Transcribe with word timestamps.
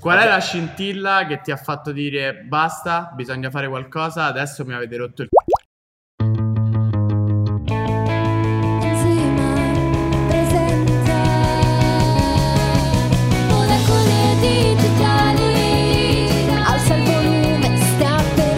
Qual 0.00 0.16
è 0.16 0.28
la 0.28 0.38
scintilla 0.38 1.26
che 1.26 1.40
ti 1.40 1.50
ha 1.50 1.56
fatto 1.56 1.90
dire 1.90 2.44
basta, 2.44 3.10
bisogna 3.14 3.50
fare 3.50 3.68
qualcosa, 3.68 4.26
adesso 4.26 4.64
mi 4.64 4.72
avete 4.72 4.96
rotto 4.96 5.22
il 5.22 5.28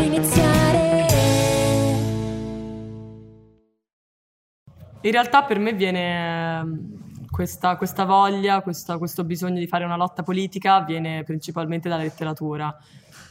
iniziare. 0.05 1.07
In 5.01 5.11
realtà 5.11 5.45
per 5.45 5.59
me 5.59 5.73
viene 5.73 7.09
questa, 7.41 7.77
questa 7.77 8.05
voglia, 8.05 8.61
questa- 8.61 8.99
questo 8.99 9.25
bisogno 9.25 9.59
di 9.59 9.67
fare 9.67 9.85
una 9.87 9.97
lotta 9.97 10.23
politica 10.23 10.83
viene 10.83 11.25
principalmente 11.25 11.89
dalla 11.89 12.03
letteratura. 12.03 12.77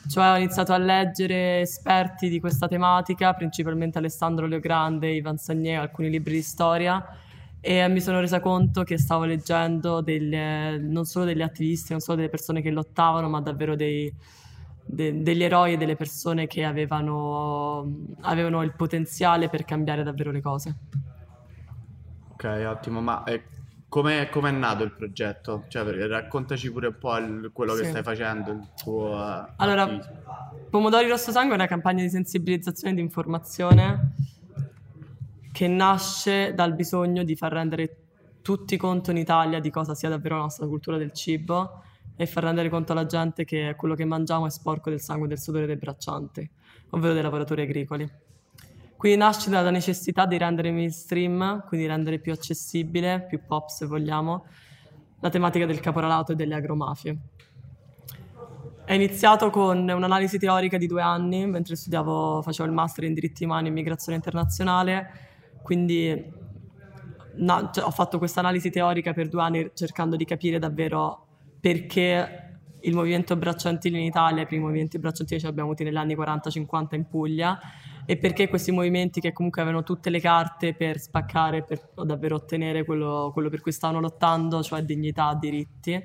Cioè 0.09 0.31
ho 0.31 0.35
iniziato 0.37 0.73
a 0.73 0.79
leggere 0.79 1.59
esperti 1.59 2.27
di 2.27 2.39
questa 2.39 2.67
tematica, 2.67 3.33
principalmente 3.33 3.99
Alessandro 3.99 4.47
Leogrande, 4.47 5.11
Ivan 5.11 5.37
Sagné, 5.37 5.77
alcuni 5.77 6.09
libri 6.09 6.33
di 6.33 6.41
storia 6.41 7.05
e 7.61 7.87
mi 7.87 8.01
sono 8.01 8.19
resa 8.19 8.39
conto 8.39 8.81
che 8.81 8.97
stavo 8.97 9.25
leggendo 9.25 10.01
delle- 10.01 10.79
non 10.79 11.05
solo 11.05 11.25
degli 11.25 11.43
attivisti, 11.43 11.91
non 11.91 12.01
solo 12.01 12.17
delle 12.17 12.29
persone 12.29 12.63
che 12.63 12.71
lottavano, 12.71 13.29
ma 13.29 13.41
davvero 13.41 13.75
dei, 13.75 14.11
de- 14.85 15.21
degli 15.21 15.43
eroi 15.43 15.73
e 15.73 15.77
delle 15.77 15.95
persone 15.95 16.47
che 16.47 16.63
avevano, 16.63 17.87
avevano 18.21 18.63
il 18.63 18.73
potenziale 18.73 19.49
per 19.49 19.65
cambiare 19.65 20.01
davvero 20.01 20.31
le 20.31 20.41
cose. 20.41 20.75
Ok, 22.31 22.65
ottimo, 22.65 23.01
ma 23.01 23.23
eh, 23.25 23.43
come 23.89 24.29
è 24.29 24.51
nato 24.51 24.83
il 24.83 24.91
progetto? 24.91 25.65
Cioè, 25.67 25.83
raccontaci 26.07 26.71
pure 26.71 26.87
un 26.87 26.97
po' 26.99 27.17
il- 27.17 27.49
quello 27.51 27.73
che 27.73 27.83
Sì. 27.83 27.89
stai 27.89 28.03
facendo, 28.03 28.51
il 28.51 28.67
tuo 28.81 29.13
eh, 29.13 29.45
Allora, 29.57 29.83
attivismo. 29.83 30.13
Pomodori 30.69 31.09
Rosso 31.09 31.31
Sangue 31.31 31.53
è 31.53 31.55
una 31.55 31.65
campagna 31.67 32.03
di 32.03 32.09
sensibilizzazione 32.09 32.93
e 32.93 32.95
di 32.95 33.01
informazione 33.01 34.11
che 35.51 35.67
nasce 35.67 36.53
dal 36.53 36.73
bisogno 36.75 37.23
di 37.23 37.35
far 37.35 37.51
rendere 37.53 37.95
tutti 38.41 38.77
conto 38.77 39.11
in 39.11 39.17
Italia 39.17 39.59
di 39.59 39.69
cosa 39.71 39.95
sia 39.95 40.09
davvero 40.09 40.35
la 40.35 40.41
nostra 40.43 40.67
cultura 40.67 40.97
del 40.97 41.11
cibo 41.11 41.83
e 42.15 42.25
far 42.25 42.43
rendere 42.43 42.69
conto 42.69 42.91
alla 42.91 43.05
gente 43.05 43.43
che 43.45 43.73
quello 43.75 43.95
che 43.95 44.05
mangiamo 44.05 44.45
è 44.45 44.49
sporco 44.51 44.89
del 44.89 45.01
sangue 45.01 45.25
e 45.25 45.29
del 45.29 45.39
sudore 45.39 45.65
dei 45.65 45.77
braccianti, 45.77 46.47
ovvero 46.91 47.13
dei 47.13 47.21
lavoratori 47.23 47.63
agricoli. 47.63 48.09
Quindi 48.99 49.17
nasce 49.17 49.49
dalla 49.49 49.69
necessità 49.69 50.25
di 50.25 50.37
rendere 50.37 50.71
mainstream, 50.71 51.63
quindi 51.67 51.87
rendere 51.87 52.19
più 52.19 52.33
accessibile, 52.33 53.25
più 53.29 53.39
pop 53.47 53.69
se 53.69 53.85
vogliamo, 53.85 54.43
la 55.21 55.29
tematica 55.29 55.65
del 55.65 55.79
caporalato 55.79 56.33
e 56.33 56.35
delle 56.35 56.55
agromafie. 56.55 57.17
È 58.83 58.91
iniziato 58.91 59.51
con 59.51 59.87
un'analisi 59.87 60.37
teorica 60.37 60.77
di 60.77 60.85
due 60.85 61.01
anni, 61.01 61.47
mentre 61.47 61.77
studiavo, 61.77 62.41
facevo 62.41 62.67
il 62.67 62.75
master 62.75 63.05
in 63.05 63.13
diritti 63.13 63.45
umani 63.45 63.69
e 63.69 63.71
migrazione 63.71 64.17
internazionale, 64.17 65.07
quindi 65.63 66.21
na- 67.35 67.69
cioè, 67.71 67.85
ho 67.85 67.91
fatto 67.91 68.17
questa 68.17 68.41
analisi 68.41 68.69
teorica 68.69 69.13
per 69.13 69.29
due 69.29 69.41
anni 69.41 69.71
cercando 69.75 70.17
di 70.17 70.25
capire 70.25 70.59
davvero 70.59 71.25
perché 71.61 72.57
il 72.81 72.93
movimento 72.93 73.37
bracciantile 73.37 73.97
in 73.97 74.03
Italia, 74.03 74.43
i 74.43 74.45
primi 74.45 74.63
movimenti 74.63 74.99
bracciantili 74.99 75.39
ce 75.39 75.45
li 75.45 75.51
abbiamo 75.51 75.69
avuti 75.69 75.85
negli 75.85 75.95
anni 75.95 76.15
40-50 76.15 76.95
in 76.95 77.07
Puglia, 77.07 77.57
e 78.09 78.17
perché 78.17 78.49
questi 78.49 78.71
movimenti 78.71 79.21
che 79.21 79.31
comunque 79.31 79.61
avevano 79.61 79.83
tutte 79.83 80.09
le 80.09 80.19
carte 80.19 80.73
per 80.73 80.99
spaccare, 80.99 81.63
per 81.63 81.91
davvero 81.93 82.37
ottenere 82.37 82.83
quello, 82.83 83.29
quello 83.31 83.49
per 83.49 83.61
cui 83.61 83.71
stavano 83.71 83.99
lottando, 83.99 84.63
cioè 84.63 84.81
dignità, 84.81 85.37
diritti, 85.39 86.03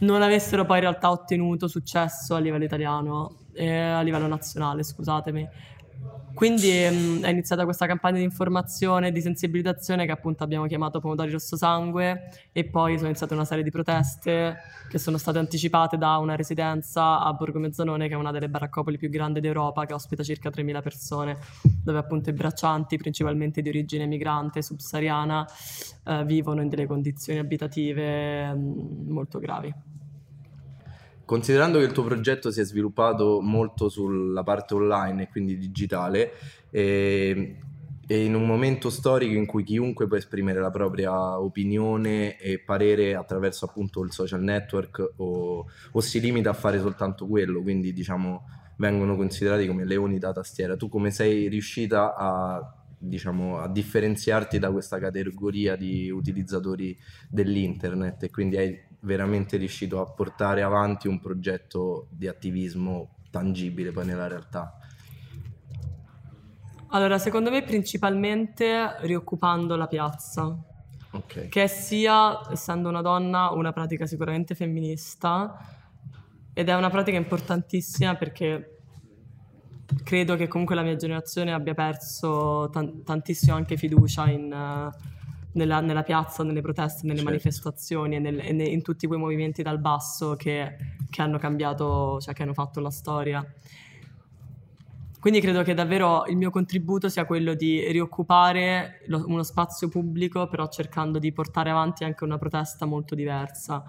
non 0.00 0.20
avessero 0.20 0.66
poi 0.66 0.76
in 0.76 0.82
realtà 0.82 1.10
ottenuto 1.10 1.68
successo 1.68 2.34
a 2.34 2.38
livello 2.38 2.64
italiano, 2.64 3.46
eh, 3.54 3.78
a 3.78 4.02
livello 4.02 4.26
nazionale, 4.26 4.82
scusatemi. 4.82 5.48
Quindi 6.34 6.68
ehm, 6.68 7.22
è 7.22 7.30
iniziata 7.30 7.64
questa 7.64 7.86
campagna 7.86 8.18
di 8.18 8.24
informazione 8.24 9.08
e 9.08 9.12
di 9.12 9.20
sensibilizzazione 9.20 10.04
che 10.04 10.10
appunto 10.10 10.42
abbiamo 10.42 10.66
chiamato 10.66 10.98
Pomodori 10.98 11.30
Rosso 11.30 11.56
Sangue 11.56 12.28
e 12.50 12.64
poi 12.64 12.96
sono 12.96 13.08
iniziate 13.08 13.34
una 13.34 13.44
serie 13.44 13.62
di 13.62 13.70
proteste 13.70 14.56
che 14.88 14.98
sono 14.98 15.16
state 15.16 15.38
anticipate 15.38 15.96
da 15.96 16.16
una 16.18 16.34
residenza 16.34 17.20
a 17.20 17.32
Borgo 17.34 17.60
Mezzanone 17.60 18.08
che 18.08 18.14
è 18.14 18.16
una 18.16 18.32
delle 18.32 18.48
baraccopoli 18.48 18.98
più 18.98 19.10
grandi 19.10 19.38
d'Europa 19.38 19.86
che 19.86 19.94
ospita 19.94 20.24
circa 20.24 20.50
3.000 20.50 20.82
persone 20.82 21.38
dove 21.62 21.98
appunto 21.98 22.30
i 22.30 22.32
braccianti 22.32 22.96
principalmente 22.96 23.62
di 23.62 23.68
origine 23.68 24.06
migrante 24.06 24.60
subsahariana 24.60 25.46
eh, 26.04 26.24
vivono 26.24 26.62
in 26.62 26.68
delle 26.68 26.86
condizioni 26.86 27.38
abitative 27.38 28.52
mm, 28.52 29.08
molto 29.08 29.38
gravi. 29.38 29.72
Considerando 31.24 31.78
che 31.78 31.84
il 31.84 31.92
tuo 31.92 32.04
progetto 32.04 32.50
si 32.50 32.60
è 32.60 32.64
sviluppato 32.64 33.40
molto 33.40 33.88
sulla 33.88 34.42
parte 34.42 34.74
online 34.74 35.22
e 35.22 35.28
quindi 35.28 35.56
digitale, 35.56 36.32
e, 36.70 37.58
e 38.06 38.24
in 38.24 38.34
un 38.34 38.44
momento 38.44 38.90
storico 38.90 39.34
in 39.34 39.46
cui 39.46 39.64
chiunque 39.64 40.06
può 40.06 40.16
esprimere 40.16 40.60
la 40.60 40.70
propria 40.70 41.40
opinione 41.40 42.38
e 42.38 42.58
parere 42.58 43.14
attraverso 43.14 43.64
appunto 43.64 44.02
il 44.02 44.12
social 44.12 44.42
network 44.42 45.14
o, 45.16 45.66
o 45.92 46.00
si 46.00 46.20
limita 46.20 46.50
a 46.50 46.54
fare 46.54 46.78
soltanto 46.78 47.26
quello, 47.26 47.62
quindi 47.62 47.92
diciamo 47.92 48.42
vengono 48.76 49.16
considerati 49.16 49.66
come 49.66 49.84
leoni 49.84 50.18
da 50.18 50.32
tastiera, 50.32 50.76
tu 50.76 50.88
come 50.88 51.10
sei 51.10 51.48
riuscita 51.48 52.14
a, 52.14 52.84
diciamo, 52.98 53.58
a 53.58 53.68
differenziarti 53.68 54.58
da 54.58 54.70
questa 54.70 54.98
categoria 54.98 55.76
di 55.76 56.10
utilizzatori 56.10 56.96
dell'internet? 57.28 58.24
E 58.24 58.30
quindi 58.30 58.56
hai 58.56 58.78
veramente 59.04 59.56
riuscito 59.56 60.00
a 60.00 60.06
portare 60.06 60.62
avanti 60.62 61.08
un 61.08 61.20
progetto 61.20 62.08
di 62.10 62.26
attivismo 62.26 63.16
tangibile 63.30 63.92
poi 63.92 64.06
nella 64.06 64.26
realtà. 64.26 64.78
Allora, 66.88 67.18
secondo 67.18 67.50
me 67.50 67.62
principalmente 67.62 68.96
rioccupando 69.00 69.76
la 69.76 69.86
piazza, 69.86 70.56
Ok. 71.10 71.48
che 71.48 71.68
sia, 71.68 72.40
essendo 72.50 72.88
una 72.88 73.02
donna, 73.02 73.50
una 73.50 73.72
pratica 73.72 74.06
sicuramente 74.06 74.54
femminista 74.54 75.58
ed 76.52 76.68
è 76.68 76.74
una 76.74 76.90
pratica 76.90 77.16
importantissima 77.16 78.14
perché 78.14 78.78
credo 80.02 80.36
che 80.36 80.48
comunque 80.48 80.74
la 80.74 80.82
mia 80.82 80.96
generazione 80.96 81.52
abbia 81.52 81.74
perso 81.74 82.68
tan- 82.72 83.02
tantissimo 83.02 83.56
anche 83.56 83.76
fiducia 83.76 84.28
in, 84.30 84.52
eh, 84.52 85.13
nella, 85.54 85.80
nella 85.80 86.02
piazza, 86.02 86.42
nelle 86.44 86.60
proteste, 86.60 87.02
nelle 87.02 87.16
Certo. 87.18 87.30
manifestazioni 87.30 88.16
e, 88.16 88.18
nel- 88.20 88.38
e 88.40 88.52
ne- 88.52 88.64
in 88.68 88.82
tutti 88.82 89.06
quei 89.06 89.18
movimenti 89.18 89.62
dal 89.62 89.78
basso 89.80 90.34
che, 90.36 90.76
che 91.10 91.22
hanno 91.22 91.38
cambiato, 91.38 92.20
cioè 92.20 92.34
che 92.34 92.42
hanno 92.42 92.54
fatto 92.54 92.80
la 92.80 92.90
storia. 92.90 93.44
Quindi 95.20 95.40
credo 95.40 95.62
che 95.62 95.72
davvero 95.72 96.26
il 96.26 96.36
mio 96.36 96.50
contributo 96.50 97.08
sia 97.08 97.24
quello 97.24 97.54
di 97.54 97.90
rioccupare 97.90 99.00
lo- 99.06 99.24
uno 99.26 99.42
spazio 99.42 99.88
pubblico, 99.88 100.48
però 100.48 100.68
cercando 100.68 101.18
di 101.18 101.32
portare 101.32 101.70
avanti 101.70 102.04
anche 102.04 102.24
una 102.24 102.36
protesta 102.36 102.84
molto 102.84 103.14
diversa. 103.14 103.82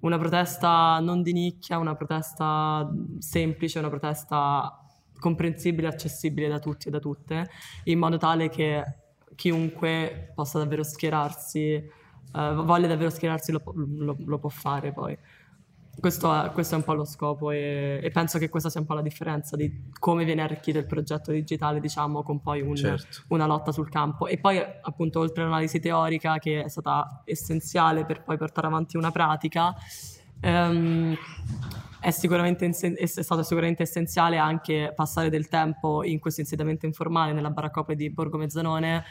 Una 0.00 0.18
protesta 0.18 0.98
non 1.00 1.22
di 1.22 1.32
nicchia, 1.32 1.78
una 1.78 1.94
protesta 1.94 2.92
semplice, 3.20 3.78
una 3.78 3.88
protesta 3.88 4.76
comprensibile 5.18 5.86
e 5.86 5.90
accessibile 5.92 6.48
da 6.48 6.58
tutti 6.58 6.88
e 6.88 6.90
da 6.90 6.98
tutte, 6.98 7.48
in 7.84 7.98
modo 7.98 8.18
tale 8.18 8.48
che 8.50 8.82
chiunque 9.34 10.32
possa 10.34 10.58
davvero 10.58 10.82
schierarsi, 10.82 11.72
eh, 11.72 11.90
voglia 12.54 12.86
davvero 12.86 13.10
schierarsi, 13.10 13.52
lo, 13.52 13.62
lo- 13.74 14.16
lo 14.18 14.38
può 14.38 14.48
fare 14.48 14.92
poi. 14.92 15.16
Questo 16.00 16.32
è, 16.44 16.50
questo 16.52 16.74
è 16.74 16.78
un 16.78 16.84
po' 16.84 16.94
lo 16.94 17.04
scopo 17.04 17.50
e, 17.50 18.00
e 18.02 18.10
penso 18.10 18.38
che 18.38 18.48
questa 18.48 18.70
sia 18.70 18.80
un 18.80 18.86
po' 18.86 18.94
la 18.94 19.02
differenza 19.02 19.56
di 19.56 19.90
come 19.98 20.24
viene 20.24 20.40
arricchito 20.40 20.78
il 20.78 20.86
progetto 20.86 21.32
digitale, 21.32 21.80
diciamo, 21.80 22.22
con 22.22 22.40
poi 22.40 22.62
un- 22.62 22.74
Certo. 22.76 23.24
una 23.28 23.44
lotta 23.44 23.72
sul 23.72 23.90
campo. 23.90 24.26
E 24.26 24.38
poi, 24.38 24.58
appunto, 24.58 25.20
oltre 25.20 25.42
all'analisi 25.42 25.80
teorica, 25.80 26.38
che 26.38 26.62
è 26.64 26.68
stata 26.68 27.20
essenziale 27.26 28.06
per 28.06 28.22
poi 28.22 28.38
portare 28.38 28.68
avanti 28.68 28.96
una 28.96 29.10
pratica, 29.10 29.74
ehm, 30.40 31.14
è, 32.02 32.10
sicuramente 32.10 32.66
è 32.66 33.06
stato 33.06 33.44
sicuramente 33.44 33.84
essenziale 33.84 34.36
anche 34.36 34.92
passare 34.94 35.30
del 35.30 35.46
tempo 35.46 36.02
in 36.02 36.18
questo 36.18 36.40
insediamento 36.40 36.84
informale 36.84 37.32
nella 37.32 37.50
baraccopoli 37.50 37.96
di 37.96 38.10
Borgo 38.10 38.38
Mezzanone 38.38 39.04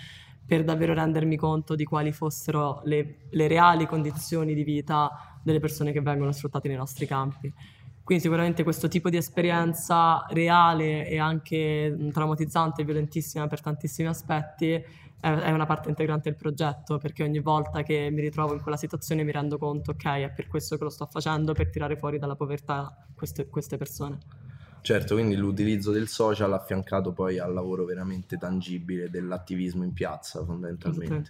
per 0.45 0.65
davvero 0.65 0.93
rendermi 0.93 1.37
conto 1.37 1.75
di 1.75 1.85
quali 1.85 2.11
fossero 2.11 2.81
le, 2.83 3.27
le 3.29 3.47
reali 3.47 3.85
condizioni 3.85 4.53
di 4.53 4.63
vita 4.63 5.39
delle 5.41 5.59
persone 5.59 5.93
che 5.93 6.01
vengono 6.01 6.33
sfruttate 6.33 6.67
nei 6.67 6.75
nostri 6.75 7.05
campi. 7.05 7.53
Quindi 8.03 8.23
sicuramente 8.23 8.63
questo 8.63 8.89
tipo 8.89 9.09
di 9.09 9.15
esperienza 9.15 10.25
reale 10.29 11.07
e 11.07 11.17
anche 11.17 11.95
traumatizzante 12.11 12.81
e 12.81 12.85
violentissima 12.85 13.47
per 13.47 13.61
tantissimi 13.61 14.09
aspetti 14.09 14.83
è, 15.21 15.51
una 15.51 15.65
parte 15.65 15.89
integrante 15.89 16.29
del 16.29 16.37
progetto 16.37 16.97
perché 16.97 17.23
ogni 17.23 17.39
volta 17.39 17.83
che 17.83 18.09
mi 18.11 18.21
ritrovo 18.21 18.53
in 18.53 18.61
quella 18.61 18.77
situazione 18.77 19.23
mi 19.23 19.31
rendo 19.31 19.57
conto, 19.57 19.91
ok, 19.91 20.05
è 20.05 20.31
per 20.35 20.47
questo 20.47 20.77
che 20.77 20.83
lo 20.83 20.89
sto 20.89 21.05
facendo, 21.05 21.53
per 21.53 21.69
tirare 21.69 21.95
fuori 21.95 22.17
dalla 22.17 22.35
povertà 22.35 23.05
queste, 23.13 23.47
queste 23.47 23.77
persone. 23.77 24.17
Certo, 24.81 25.13
quindi 25.13 25.35
l'utilizzo 25.35 25.91
del 25.91 26.07
social 26.07 26.51
affiancato 26.53 27.13
poi 27.13 27.37
al 27.37 27.53
lavoro 27.53 27.85
veramente 27.85 28.37
tangibile 28.37 29.11
dell'attivismo 29.11 29.83
in 29.83 29.93
piazza, 29.93 30.43
fondamentalmente. 30.43 31.29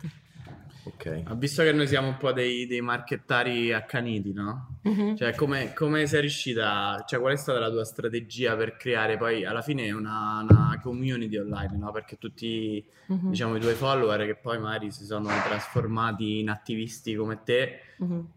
Esattamente. 0.84 1.20
Ok. 1.24 1.30
Ma 1.30 1.36
visto 1.36 1.64
che 1.64 1.72
noi 1.72 1.88
siamo 1.88 2.08
un 2.08 2.18
po' 2.18 2.32
dei, 2.32 2.66
dei 2.66 2.82
marchettari 2.82 3.72
accaniti, 3.74 4.34
no? 4.34 4.78
Mhm. 4.84 5.16
Cioè, 5.16 5.36
come, 5.36 5.74
come 5.74 6.08
sei 6.08 6.22
riuscita, 6.22 7.04
cioè, 7.08 7.20
qual 7.20 7.34
è 7.34 7.38
stata 7.38 7.60
la 7.60 7.70
tua 7.70 7.84
strategia 7.86 8.56
per 8.56 8.76
creare 8.78 9.18
poi 9.18 9.46
alla 9.46 9.62
fine 9.62 9.92
una, 9.92 10.40
una 10.48 10.80
community 10.82 11.38
online, 11.38 11.78
no? 11.78 11.92
Perché 11.92 12.18
tutti, 12.18 12.84
Mhm. 13.08 13.30
diciamo, 13.30 13.56
i 13.56 13.60
tuoi 13.60 13.76
follower 13.76 14.26
che 14.26 14.36
poi 14.36 14.60
magari 14.60 14.92
si 14.92 15.06
sono 15.06 15.28
trasformati 15.28 16.40
in 16.40 16.50
attivisti 16.50 17.16
come 17.16 17.42
te, 17.44 17.80
Mhm. 17.98 18.28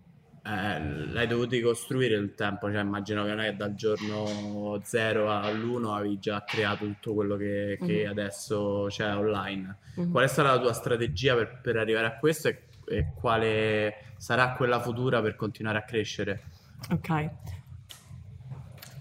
Eh, 0.47 1.07
l'hai 1.13 1.27
dovuto 1.27 1.57
costruire 1.63 2.17
il 2.17 2.35
tempo, 2.35 2.71
cioè 2.71 2.83
immagino 2.83 3.25
che 3.25 3.31
non 3.31 3.41
è 3.41 3.51
che 3.51 3.57
dal 3.57 3.75
giorno 3.75 4.79
0 4.83 5.31
all'1 5.31 5.95
avevi 5.95 6.19
già 6.19 6.45
creato 6.45 6.85
tutto 6.85 7.15
quello 7.15 7.37
che, 7.37 7.79
che 7.85 8.03
Mhm. 8.05 8.11
adesso 8.11 8.87
c'è 8.91 9.15
online. 9.15 9.79
Mhm. 9.97 10.11
Qual 10.11 10.25
è 10.25 10.29
stata 10.29 10.55
la 10.55 10.61
tua 10.61 10.73
strategia 10.75 11.35
per, 11.35 11.61
per 11.63 11.77
arrivare 11.79 12.07
a 12.07 12.19
questo 12.19 12.49
e, 12.49 12.63
e 12.87 13.13
quale 13.15 13.95
sarà 14.19 14.53
quella 14.53 14.81
futura 14.81 15.23
per 15.23 15.35
continuare 15.37 15.79
a 15.79 15.83
crescere? 15.83 16.43
Ok. 16.91 17.31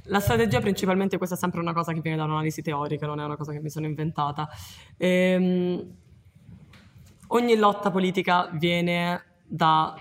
La 0.08 0.20
strategia 0.20 0.60
principalmente, 0.60 1.18
questa 1.18 1.36
è 1.36 1.38
sempre 1.38 1.60
una 1.62 1.74
cosa 1.74 1.94
che 1.94 2.02
viene 2.02 2.18
da 2.18 2.24
un'analisi 2.26 2.62
teorica, 2.62 3.06
non 3.06 3.20
è 3.20 3.24
una 3.26 3.38
cosa 3.38 3.52
che 3.54 3.60
mi 3.60 3.70
sono 3.70 3.86
inventata. 3.86 4.50
Ehm, 4.98 5.96
ogni 7.28 7.56
lotta 7.58 7.90
politica 7.90 8.50
viene 8.54 9.24
da 9.46 9.96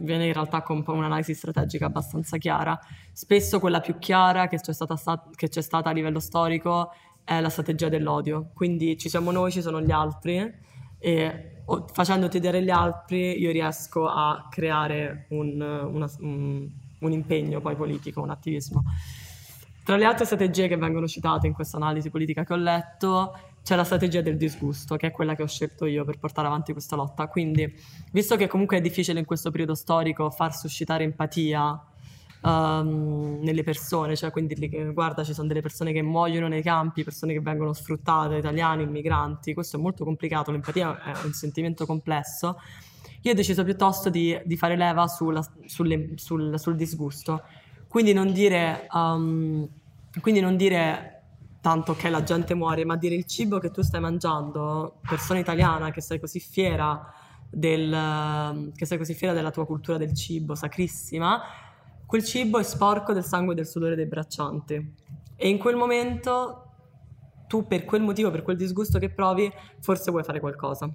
viene 0.00 0.26
in 0.26 0.32
realtà 0.32 0.62
con 0.62 0.82
un'analisi 0.86 1.34
strategica 1.34 1.86
abbastanza 1.86 2.36
chiara. 2.36 2.78
Spesso 3.12 3.60
quella 3.60 3.80
più 3.80 3.98
chiara 3.98 4.48
che 4.48 4.58
c'è 4.58 4.72
stata, 4.72 4.96
sta- 4.96 5.28
che 5.34 5.48
c'è 5.48 5.62
stata 5.62 5.90
a 5.90 5.92
livello 5.92 6.20
storico 6.20 6.90
è 7.24 7.40
la 7.40 7.48
strategia 7.50 7.88
dell'odio. 7.88 8.50
Quindi 8.54 8.96
ci 8.96 9.08
siamo 9.08 9.30
noi, 9.30 9.52
ci 9.52 9.60
sono 9.62 9.80
gli 9.80 9.90
altri 9.90 10.52
e 10.98 11.62
o- 11.66 11.86
facendoti 11.92 12.38
vedere 12.38 12.62
gli 12.62 12.70
altri 12.70 13.38
io 13.38 13.50
riesco 13.52 14.06
a 14.08 14.46
creare 14.50 15.26
un, 15.30 15.60
una- 15.60 16.10
un- 16.20 16.68
un 17.00 17.12
impegno 17.12 17.60
poi 17.60 17.76
politico, 17.76 18.22
un 18.22 18.30
attivismo. 18.30 18.82
Tra 19.84 19.96
le 19.96 20.04
altre 20.04 20.24
strategie 20.26 20.68
che 20.68 20.76
vengono 20.76 21.06
citate 21.06 21.46
in 21.46 21.52
questa 21.54 21.76
analisi 21.76 22.10
politica 22.10 22.44
che 22.44 22.52
ho 22.52 22.56
letto 22.56 23.32
c'è 23.68 23.76
la 23.76 23.84
strategia 23.84 24.22
del 24.22 24.38
disgusto, 24.38 24.96
che 24.96 25.08
è 25.08 25.10
quella 25.10 25.34
che 25.34 25.42
ho 25.42 25.46
scelto 25.46 25.84
io 25.84 26.02
per 26.02 26.18
portare 26.18 26.46
avanti 26.46 26.72
questa 26.72 26.96
lotta. 26.96 27.26
Quindi, 27.26 27.70
visto 28.12 28.34
che 28.36 28.46
comunque 28.46 28.78
è 28.78 28.80
difficile 28.80 29.18
in 29.18 29.26
questo 29.26 29.50
periodo 29.50 29.74
storico 29.74 30.30
far 30.30 30.56
suscitare 30.56 31.04
empatia 31.04 31.78
ehm, 32.46 33.40
nelle 33.42 33.62
persone, 33.64 34.16
cioè 34.16 34.30
quindi 34.30 34.54
guarda 34.94 35.22
ci 35.22 35.34
sono 35.34 35.48
delle 35.48 35.60
persone 35.60 35.92
che 35.92 36.00
muoiono 36.00 36.48
nei 36.48 36.62
campi, 36.62 37.04
persone 37.04 37.34
che 37.34 37.40
vengono 37.40 37.74
sfruttate, 37.74 38.36
italiani, 38.36 38.84
immigranti, 38.84 39.52
questo 39.52 39.76
è 39.76 39.80
molto 39.80 40.02
complicato, 40.02 40.50
l'empatia 40.50 41.02
è 41.02 41.26
un 41.26 41.34
sentimento 41.34 41.84
complesso. 41.84 42.58
Io 43.20 43.32
ho 43.32 43.34
deciso 43.34 43.64
piuttosto 43.64 44.08
di, 44.08 44.40
di 44.46 44.56
fare 44.56 44.76
leva 44.76 45.06
sulla- 45.08 45.46
sulle- 45.66 46.12
sul, 46.14 46.58
sul 46.58 46.74
disgusto, 46.74 47.42
quindi 47.86 48.14
non 48.14 48.32
dire, 48.32 48.88
um, 48.94 49.68
quindi 50.22 50.40
non 50.40 50.56
dire 50.56 51.17
tanto 51.60 51.94
che 51.94 52.08
la 52.08 52.22
gente 52.22 52.54
muore, 52.54 52.84
ma 52.84 52.96
dire 52.96 53.14
il 53.14 53.24
cibo 53.24 53.58
che 53.58 53.70
tu 53.70 53.82
stai 53.82 54.00
mangiando, 54.00 55.00
persona 55.06 55.38
italiana 55.38 55.90
che 55.90 56.00
sei 56.00 56.20
così 56.20 56.40
fiera 56.40 57.12
del, 57.50 58.72
che 58.74 58.86
sei 58.86 58.98
così 58.98 59.14
fiera 59.14 59.34
della 59.34 59.50
tua 59.50 59.66
cultura 59.66 59.98
del 59.98 60.14
cibo, 60.14 60.54
sacrissima, 60.54 61.42
quel 62.06 62.24
cibo 62.24 62.58
è 62.58 62.62
sporco 62.62 63.12
del 63.12 63.24
sangue 63.24 63.52
e 63.52 63.56
del 63.56 63.66
sudore 63.66 63.94
dei 63.94 64.06
braccianti. 64.06 64.94
E 65.36 65.48
in 65.48 65.58
quel 65.58 65.76
momento 65.76 66.64
tu 67.46 67.66
per 67.66 67.84
quel 67.84 68.02
motivo, 68.02 68.30
per 68.30 68.42
quel 68.42 68.56
disgusto 68.56 68.98
che 68.98 69.10
provi, 69.10 69.50
forse 69.80 70.10
vuoi 70.10 70.22
fare 70.22 70.40
qualcosa. 70.40 70.90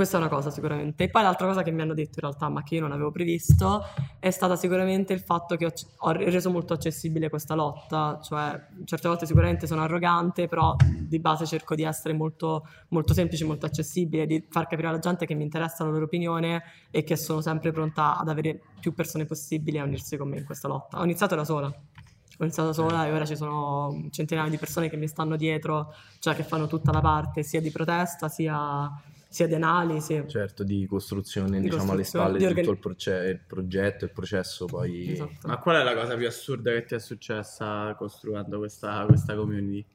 Questa 0.00 0.16
è 0.16 0.20
una 0.22 0.30
cosa 0.30 0.48
sicuramente. 0.48 1.04
E 1.04 1.08
poi 1.10 1.20
l'altra 1.20 1.46
cosa 1.46 1.62
che 1.62 1.70
mi 1.70 1.82
hanno 1.82 1.92
detto 1.92 2.12
in 2.14 2.20
realtà, 2.22 2.48
ma 2.48 2.62
che 2.62 2.76
io 2.76 2.80
non 2.80 2.92
avevo 2.92 3.10
previsto, 3.10 3.82
è 4.18 4.30
stata 4.30 4.56
sicuramente 4.56 5.12
il 5.12 5.20
fatto 5.20 5.56
che 5.56 5.66
ho, 5.66 5.72
ho 5.98 6.12
reso 6.12 6.50
molto 6.50 6.72
accessibile 6.72 7.28
questa 7.28 7.54
lotta. 7.54 8.18
Cioè, 8.22 8.68
certe 8.86 9.08
volte 9.08 9.26
sicuramente 9.26 9.66
sono 9.66 9.82
arrogante, 9.82 10.48
però 10.48 10.74
di 10.98 11.20
base 11.20 11.44
cerco 11.44 11.74
di 11.74 11.82
essere 11.82 12.14
molto, 12.14 12.66
molto 12.88 13.12
semplice, 13.12 13.44
molto 13.44 13.66
accessibile, 13.66 14.24
di 14.24 14.42
far 14.48 14.68
capire 14.68 14.88
alla 14.88 15.00
gente 15.00 15.26
che 15.26 15.34
mi 15.34 15.42
interessa 15.42 15.84
la 15.84 15.90
loro 15.90 16.04
opinione 16.04 16.62
e 16.90 17.04
che 17.04 17.16
sono 17.16 17.42
sempre 17.42 17.70
pronta 17.70 18.16
ad 18.16 18.30
avere 18.30 18.58
più 18.80 18.94
persone 18.94 19.26
possibili 19.26 19.78
a 19.78 19.84
unirsi 19.84 20.16
con 20.16 20.30
me 20.30 20.38
in 20.38 20.46
questa 20.46 20.66
lotta. 20.66 20.98
Ho 20.98 21.04
iniziato 21.04 21.34
da 21.34 21.44
sola. 21.44 21.66
Ho 21.66 22.44
iniziato 22.44 22.72
sola 22.72 23.04
e 23.04 23.12
ora 23.12 23.26
ci 23.26 23.36
sono 23.36 24.06
centinaia 24.08 24.48
di 24.48 24.56
persone 24.56 24.88
che 24.88 24.96
mi 24.96 25.06
stanno 25.06 25.36
dietro, 25.36 25.92
cioè 26.20 26.34
che 26.34 26.42
fanno 26.42 26.68
tutta 26.68 26.90
la 26.90 27.02
parte 27.02 27.42
sia 27.42 27.60
di 27.60 27.70
protesta 27.70 28.28
sia, 28.28 28.90
sia 29.30 29.46
di 29.46 29.54
analisi. 29.54 30.24
Certo, 30.26 30.64
di 30.64 30.86
costruzione, 30.86 31.60
Di 31.60 31.68
diciamo, 31.68 31.92
alle 31.92 32.02
costruzione, 32.02 32.26
spalle 32.26 32.38
di 32.38 32.44
di 32.46 32.50
tutto 32.50 32.70
organi- 32.70 32.74
il, 32.74 32.78
proce- 32.80 33.28
il 33.30 33.40
progetto, 33.46 34.04
il 34.04 34.10
processo, 34.12 34.64
poi... 34.66 35.12
Esatto. 35.12 35.46
Ma 35.46 35.58
qual 35.58 35.76
è 35.76 35.84
la 35.84 35.94
cosa 35.94 36.16
più 36.16 36.26
assurda 36.26 36.72
che 36.72 36.84
ti 36.84 36.94
è 36.96 36.98
successa 36.98 37.94
costruendo 37.94 38.58
questa, 38.58 39.06
questa 39.06 39.36
community? 39.36 39.86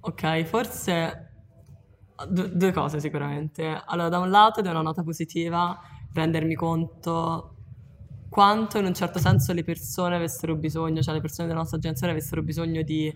Ok, 0.00 0.42
forse 0.44 1.32
du- 2.26 2.48
due 2.48 2.72
cose 2.72 3.00
sicuramente. 3.00 3.80
Allora, 3.84 4.08
da 4.08 4.18
un 4.18 4.30
lato, 4.30 4.62
è 4.62 4.68
una 4.68 4.80
nota 4.80 5.02
positiva, 5.02 5.78
rendermi 6.14 6.54
conto 6.54 7.56
quanto 8.30 8.78
in 8.78 8.86
un 8.86 8.94
certo 8.94 9.18
senso 9.18 9.52
le 9.52 9.62
persone 9.62 10.16
avessero 10.16 10.56
bisogno, 10.56 11.02
cioè 11.02 11.12
le 11.12 11.20
persone 11.20 11.48
della 11.48 11.60
nostra 11.60 11.78
generazione 11.78 12.14
avessero 12.14 12.42
bisogno 12.42 12.80
di, 12.80 13.14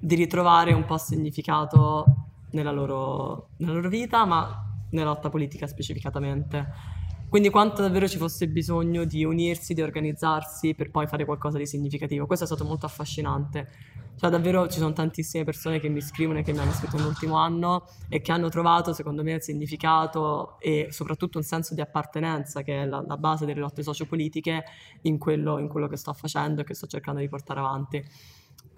di 0.00 0.14
ritrovare 0.14 0.72
un 0.72 0.86
po' 0.86 0.96
significato 0.96 2.25
nella 2.50 2.70
loro, 2.70 3.50
nella 3.58 3.74
loro 3.74 3.88
vita, 3.88 4.24
ma 4.24 4.64
nella 4.90 5.10
lotta 5.10 5.28
politica 5.28 5.66
specificatamente. 5.66 6.94
Quindi 7.28 7.50
quanto 7.50 7.82
davvero 7.82 8.06
ci 8.06 8.18
fosse 8.18 8.46
bisogno 8.48 9.04
di 9.04 9.24
unirsi, 9.24 9.74
di 9.74 9.82
organizzarsi 9.82 10.74
per 10.74 10.90
poi 10.90 11.06
fare 11.08 11.24
qualcosa 11.24 11.58
di 11.58 11.66
significativo. 11.66 12.26
Questo 12.26 12.44
è 12.44 12.46
stato 12.46 12.64
molto 12.64 12.86
affascinante. 12.86 13.68
Cioè 14.16 14.30
davvero 14.30 14.66
ci 14.68 14.78
sono 14.78 14.92
tantissime 14.94 15.44
persone 15.44 15.78
che 15.78 15.90
mi 15.90 16.00
scrivono 16.00 16.38
e 16.38 16.42
che 16.42 16.52
mi 16.52 16.60
hanno 16.60 16.72
scritto 16.72 16.96
nell'ultimo 16.96 17.36
anno 17.36 17.84
e 18.08 18.22
che 18.22 18.32
hanno 18.32 18.48
trovato 18.48 18.94
secondo 18.94 19.22
me 19.22 19.32
il 19.32 19.42
significato 19.42 20.58
e 20.58 20.86
soprattutto 20.90 21.36
un 21.36 21.44
senso 21.44 21.74
di 21.74 21.82
appartenenza 21.82 22.62
che 22.62 22.82
è 22.82 22.86
la, 22.86 23.04
la 23.06 23.18
base 23.18 23.44
delle 23.44 23.60
lotte 23.60 23.82
sociopolitiche 23.82 24.64
in 25.02 25.18
quello, 25.18 25.58
in 25.58 25.68
quello 25.68 25.86
che 25.86 25.96
sto 25.96 26.14
facendo 26.14 26.62
e 26.62 26.64
che 26.64 26.72
sto 26.72 26.86
cercando 26.86 27.20
di 27.20 27.28
portare 27.28 27.60
avanti. 27.60 28.02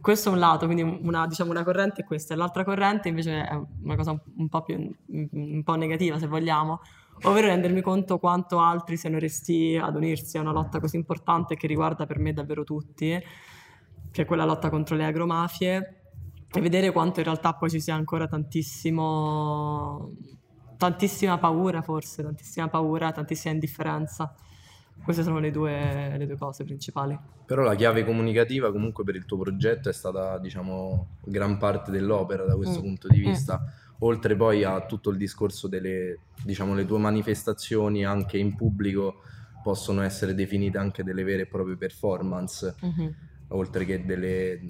Questo 0.00 0.28
è 0.28 0.32
un 0.32 0.38
lato, 0.38 0.66
quindi 0.66 0.82
una, 0.82 1.26
diciamo, 1.26 1.50
una 1.50 1.64
corrente 1.64 2.02
è 2.02 2.04
questa, 2.04 2.34
e 2.34 2.36
l'altra 2.36 2.64
corrente 2.64 3.08
invece 3.08 3.44
è 3.44 3.60
una 3.82 3.96
cosa 3.96 4.20
un, 4.36 4.48
po' 4.48 4.62
più 4.62 4.94
un 5.06 5.62
po' 5.64 5.74
negativa 5.74 6.18
se 6.18 6.26
vogliamo, 6.28 6.80
ovvero 7.22 7.48
rendermi 7.48 7.80
conto 7.80 8.18
quanto 8.18 8.60
altri 8.60 8.96
siano 8.96 9.18
resti 9.18 9.76
ad 9.80 9.96
unirsi 9.96 10.38
a 10.38 10.40
una 10.40 10.52
lotta 10.52 10.78
così 10.78 10.96
importante 10.96 11.56
che 11.56 11.66
riguarda 11.66 12.06
per 12.06 12.18
me 12.20 12.32
davvero 12.32 12.62
tutti, 12.62 13.18
che 14.10 14.22
è 14.22 14.24
quella 14.24 14.44
lotta 14.44 14.70
contro 14.70 14.94
le 14.94 15.04
agromafie, 15.04 16.02
e 16.50 16.60
vedere 16.60 16.92
quanto 16.92 17.18
in 17.18 17.26
realtà 17.26 17.54
poi 17.54 17.68
ci 17.68 17.80
sia 17.80 17.94
ancora 17.94 18.26
tantissimo, 18.26 20.12
tantissima 20.76 21.38
paura 21.38 21.82
forse, 21.82 22.22
tantissima 22.22 22.68
paura, 22.68 23.10
tantissima 23.10 23.52
indifferenza. 23.52 24.34
Queste 25.04 25.22
sono 25.22 25.38
le 25.38 25.50
due, 25.50 26.16
le 26.18 26.26
due 26.26 26.36
cose 26.36 26.64
principali. 26.64 27.18
Però 27.46 27.62
la 27.62 27.74
chiave 27.74 28.04
comunicativa 28.04 28.70
comunque 28.70 29.04
per 29.04 29.14
il 29.16 29.24
tuo 29.24 29.38
progetto 29.38 29.88
è 29.88 29.92
stata, 29.92 30.38
diciamo, 30.38 31.16
gran 31.22 31.56
parte 31.56 31.90
dell'opera 31.90 32.44
da 32.44 32.54
questo 32.56 32.80
Mm. 32.80 32.84
punto 32.84 33.08
di 33.08 33.18
Mm. 33.18 33.20
vista. 33.20 33.64
Oltre 34.00 34.36
poi 34.36 34.64
a 34.64 34.84
tutto 34.84 35.10
il 35.10 35.16
discorso 35.16 35.66
delle, 35.66 36.26
diciamo, 36.42 36.74
le 36.74 36.84
tue 36.84 36.98
manifestazioni 36.98 38.04
anche 38.04 38.36
in 38.36 38.54
pubblico 38.54 39.22
possono 39.62 40.02
essere 40.02 40.34
definite 40.34 40.76
anche 40.78 41.02
delle 41.02 41.24
vere 41.24 41.42
e 41.42 41.46
proprie 41.46 41.76
performance, 41.76 42.74
Mhm, 42.82 43.14
oltre 43.48 43.84
che 43.86 44.04
delle, 44.04 44.60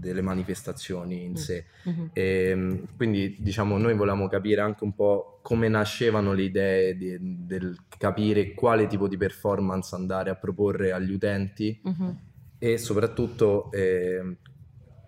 delle 0.00 0.22
manifestazioni 0.22 1.24
in 1.24 1.32
Mm. 1.32 1.34
sé. 1.34 1.64
mhm. 1.84 2.10
E, 2.12 2.82
quindi 2.96 3.36
diciamo 3.38 3.76
noi 3.78 3.94
volevamo 3.94 4.26
capire 4.28 4.60
anche 4.62 4.82
un 4.84 4.94
po' 4.94 5.38
come 5.42 5.68
nascevano 5.68 6.32
le 6.32 6.42
idee 6.42 6.96
di- 6.96 7.16
del 7.46 7.76
capire 7.98 8.54
quale 8.54 8.86
tipo 8.86 9.06
di 9.08 9.16
performance 9.16 9.94
andare 9.94 10.30
a 10.30 10.34
proporre 10.34 10.92
agli 10.92 11.12
utenti 11.12 11.80
Mhm. 11.84 12.18
e 12.58 12.78
soprattutto 12.78 13.70
eh, 13.72 14.36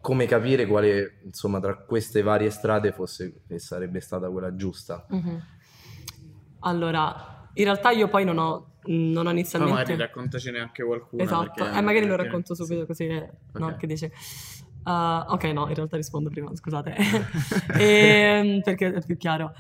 come 0.01 0.27
capire 0.27 0.67
quale 0.67 1.21
insomma 1.25 1.61
tra 1.61 1.77
queste 1.77 2.23
varie 2.23 2.51
strade 2.51 2.93
fosse 2.93 3.43
che 3.47 3.59
sarebbe 3.59 4.01
stata 4.01 4.29
quella 4.31 4.55
giusta. 4.57 5.07
Mhm. 5.09 5.43
Allora, 6.61 7.49
in 7.55 7.65
realtà 7.65 7.91
io 7.91 8.09
poi 8.09 8.25
non 8.25 8.39
ho, 8.39 8.75
non 8.87 9.27
ho 9.27 9.31
inizialmente... 9.31 9.75
magari 9.79 9.97
raccontacene 9.99 10.59
anche 10.61 10.83
qualcuno. 10.85 11.23
Esatto, 11.23 11.53
perché- 11.65 11.79
eh, 11.79 11.81
magari 11.83 12.07
lo 12.07 12.17
racconto 12.17 12.55
subito 12.55 12.81
sì. 12.81 12.87
così, 12.87 13.07
no, 13.55 13.67
Ok. 13.67 13.77
che 13.77 13.87
dici. 13.87 14.11
Uh, 14.85 15.33
ok, 15.33 15.45
no, 15.45 15.69
in 15.69 15.75
realtà 15.75 15.97
rispondo 15.97 16.29
prima, 16.29 16.55
scusate, 16.55 16.97
Ehm, 17.79 18.61
perché 18.63 18.93
è 18.93 19.05
più 19.05 19.17
chiaro. 19.17 19.53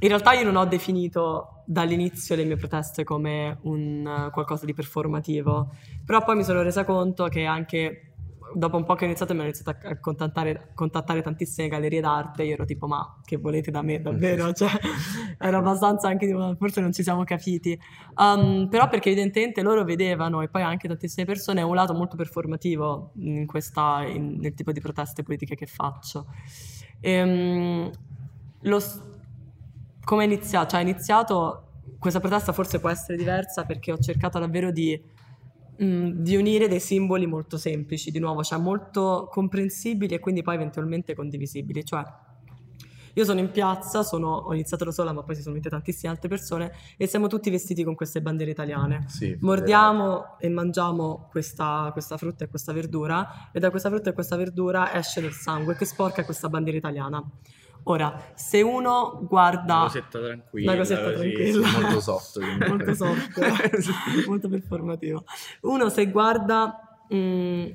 In 0.00 0.08
realtà 0.08 0.32
io 0.32 0.44
non 0.44 0.56
ho 0.56 0.64
definito 0.64 1.62
dall'inizio 1.66 2.36
le 2.36 2.44
mie 2.44 2.56
proteste 2.56 3.04
come 3.04 3.58
un 3.62 4.04
uh, 4.04 4.30
qualcosa 4.30 4.66
di 4.66 4.74
performativo, 4.74 5.74
però 6.04 6.22
poi 6.24 6.36
mi 6.36 6.44
sono 6.44 6.62
resa 6.62 6.84
conto 6.84 7.26
che 7.28 7.44
anche 7.44 8.13
dopo 8.54 8.76
un 8.76 8.84
po' 8.84 8.94
che 8.94 9.04
ho 9.04 9.06
iniziato 9.06 9.32
mi 9.32 9.40
hanno 9.40 9.48
iniziato 9.48 9.86
a 9.86 9.98
contattare, 9.98 10.70
contattare 10.74 11.22
tantissime 11.22 11.68
gallerie 11.68 12.00
d'arte, 12.00 12.44
io 12.44 12.54
ero 12.54 12.64
tipo 12.64 12.86
ma 12.86 13.20
che 13.24 13.36
volete 13.36 13.70
da 13.70 13.82
me 13.82 14.00
davvero? 14.00 14.52
Cioè, 14.54 14.70
era 15.38 15.58
abbastanza 15.58 16.08
anche 16.08 16.26
tipo, 16.26 16.54
forse 16.58 16.80
non 16.80 16.92
ci 16.92 17.02
siamo 17.02 17.24
capiti. 17.24 17.78
Um, 18.16 18.68
però 18.68 18.88
perché 18.88 19.10
evidentemente 19.10 19.62
loro 19.62 19.84
vedevano 19.84 20.42
e 20.42 20.48
poi 20.48 20.62
anche 20.62 20.88
tantissime 20.88 21.26
persone 21.26 21.62
un 21.62 21.74
lato 21.74 21.92
molto 21.92 22.16
performativo 22.16 23.10
in 23.16 23.46
questa, 23.46 24.04
in, 24.06 24.38
nel 24.38 24.54
tipo 24.54 24.72
di 24.72 24.80
proteste 24.80 25.22
politiche 25.22 25.54
che 25.54 25.66
faccio. 25.66 26.26
E, 27.00 27.22
um, 27.22 27.90
lo, 28.62 28.80
come 30.04 30.22
è 30.22 30.26
iniziato? 30.26 30.70
Cioè, 30.70 30.80
è 30.80 30.82
iniziato 30.82 31.64
questa 31.98 32.20
protesta 32.20 32.52
forse 32.52 32.80
può 32.80 32.90
essere 32.90 33.16
diversa 33.16 33.64
perché 33.64 33.90
ho 33.90 33.98
cercato 33.98 34.38
davvero 34.38 34.70
di, 34.70 35.00
mh, 35.76 35.84
mm, 35.84 36.08
di, 36.10 36.36
unire 36.36 36.68
dei 36.68 36.80
simboli 36.80 37.26
molto 37.26 37.56
semplici, 37.56 38.10
di 38.10 38.18
nuovo, 38.18 38.42
cioè 38.42 38.58
molto 38.58 39.28
comprensibili 39.30 40.14
e 40.14 40.20
quindi 40.20 40.42
poi 40.42 40.54
eventualmente 40.54 41.14
condivisibili. 41.14 41.84
Cioè, 41.84 42.02
io 43.16 43.24
sono 43.24 43.38
in 43.38 43.50
piazza, 43.50 44.02
sono, 44.02 44.28
ho 44.28 44.52
iniziato 44.54 44.84
da 44.84 44.90
sola, 44.90 45.12
ma 45.12 45.22
poi 45.22 45.36
si 45.36 45.42
sono 45.42 45.54
unite 45.54 45.68
tantissime 45.68 46.10
altre 46.12 46.28
persone 46.28 46.72
e 46.96 47.06
siamo 47.06 47.28
tutti 47.28 47.48
vestiti 47.48 47.84
con 47.84 47.94
queste 47.94 48.20
bandiere 48.20 48.50
italiane. 48.50 49.04
Sì, 49.06 49.36
Mordiamo 49.40 50.04
vero. 50.04 50.36
e 50.40 50.48
mangiamo 50.48 51.28
questa, 51.30 51.90
questa, 51.92 52.16
frutta 52.16 52.44
e 52.44 52.48
questa 52.48 52.72
verdura 52.72 53.50
e 53.52 53.60
da 53.60 53.70
questa 53.70 53.88
frutta 53.88 54.10
e 54.10 54.12
questa 54.12 54.36
verdura 54.36 54.92
esce 54.94 55.20
del 55.20 55.32
sangue 55.32 55.76
che 55.76 55.84
sporca 55.84 56.24
questa 56.24 56.48
bandiera 56.48 56.78
italiana. 56.78 57.24
Ora, 57.84 58.32
se 58.34 58.62
uno 58.62 59.26
guarda... 59.28 59.74
Una 59.74 59.84
cosetta 59.84 60.20
tranquilla. 60.20 60.70
Una 60.70 60.80
cosetta 60.80 61.12
tranquilla. 61.12 61.68
Sì, 61.68 61.80
molto 61.80 62.00
soft. 62.00 62.38
molto 62.68 62.94
soft, 62.94 64.26
molto 64.26 64.48
performativo. 64.48 65.24
Uno 65.62 65.88
se 65.88 66.10
guarda... 66.10 66.98
Mh, 67.08 67.16
mm, 67.16 67.66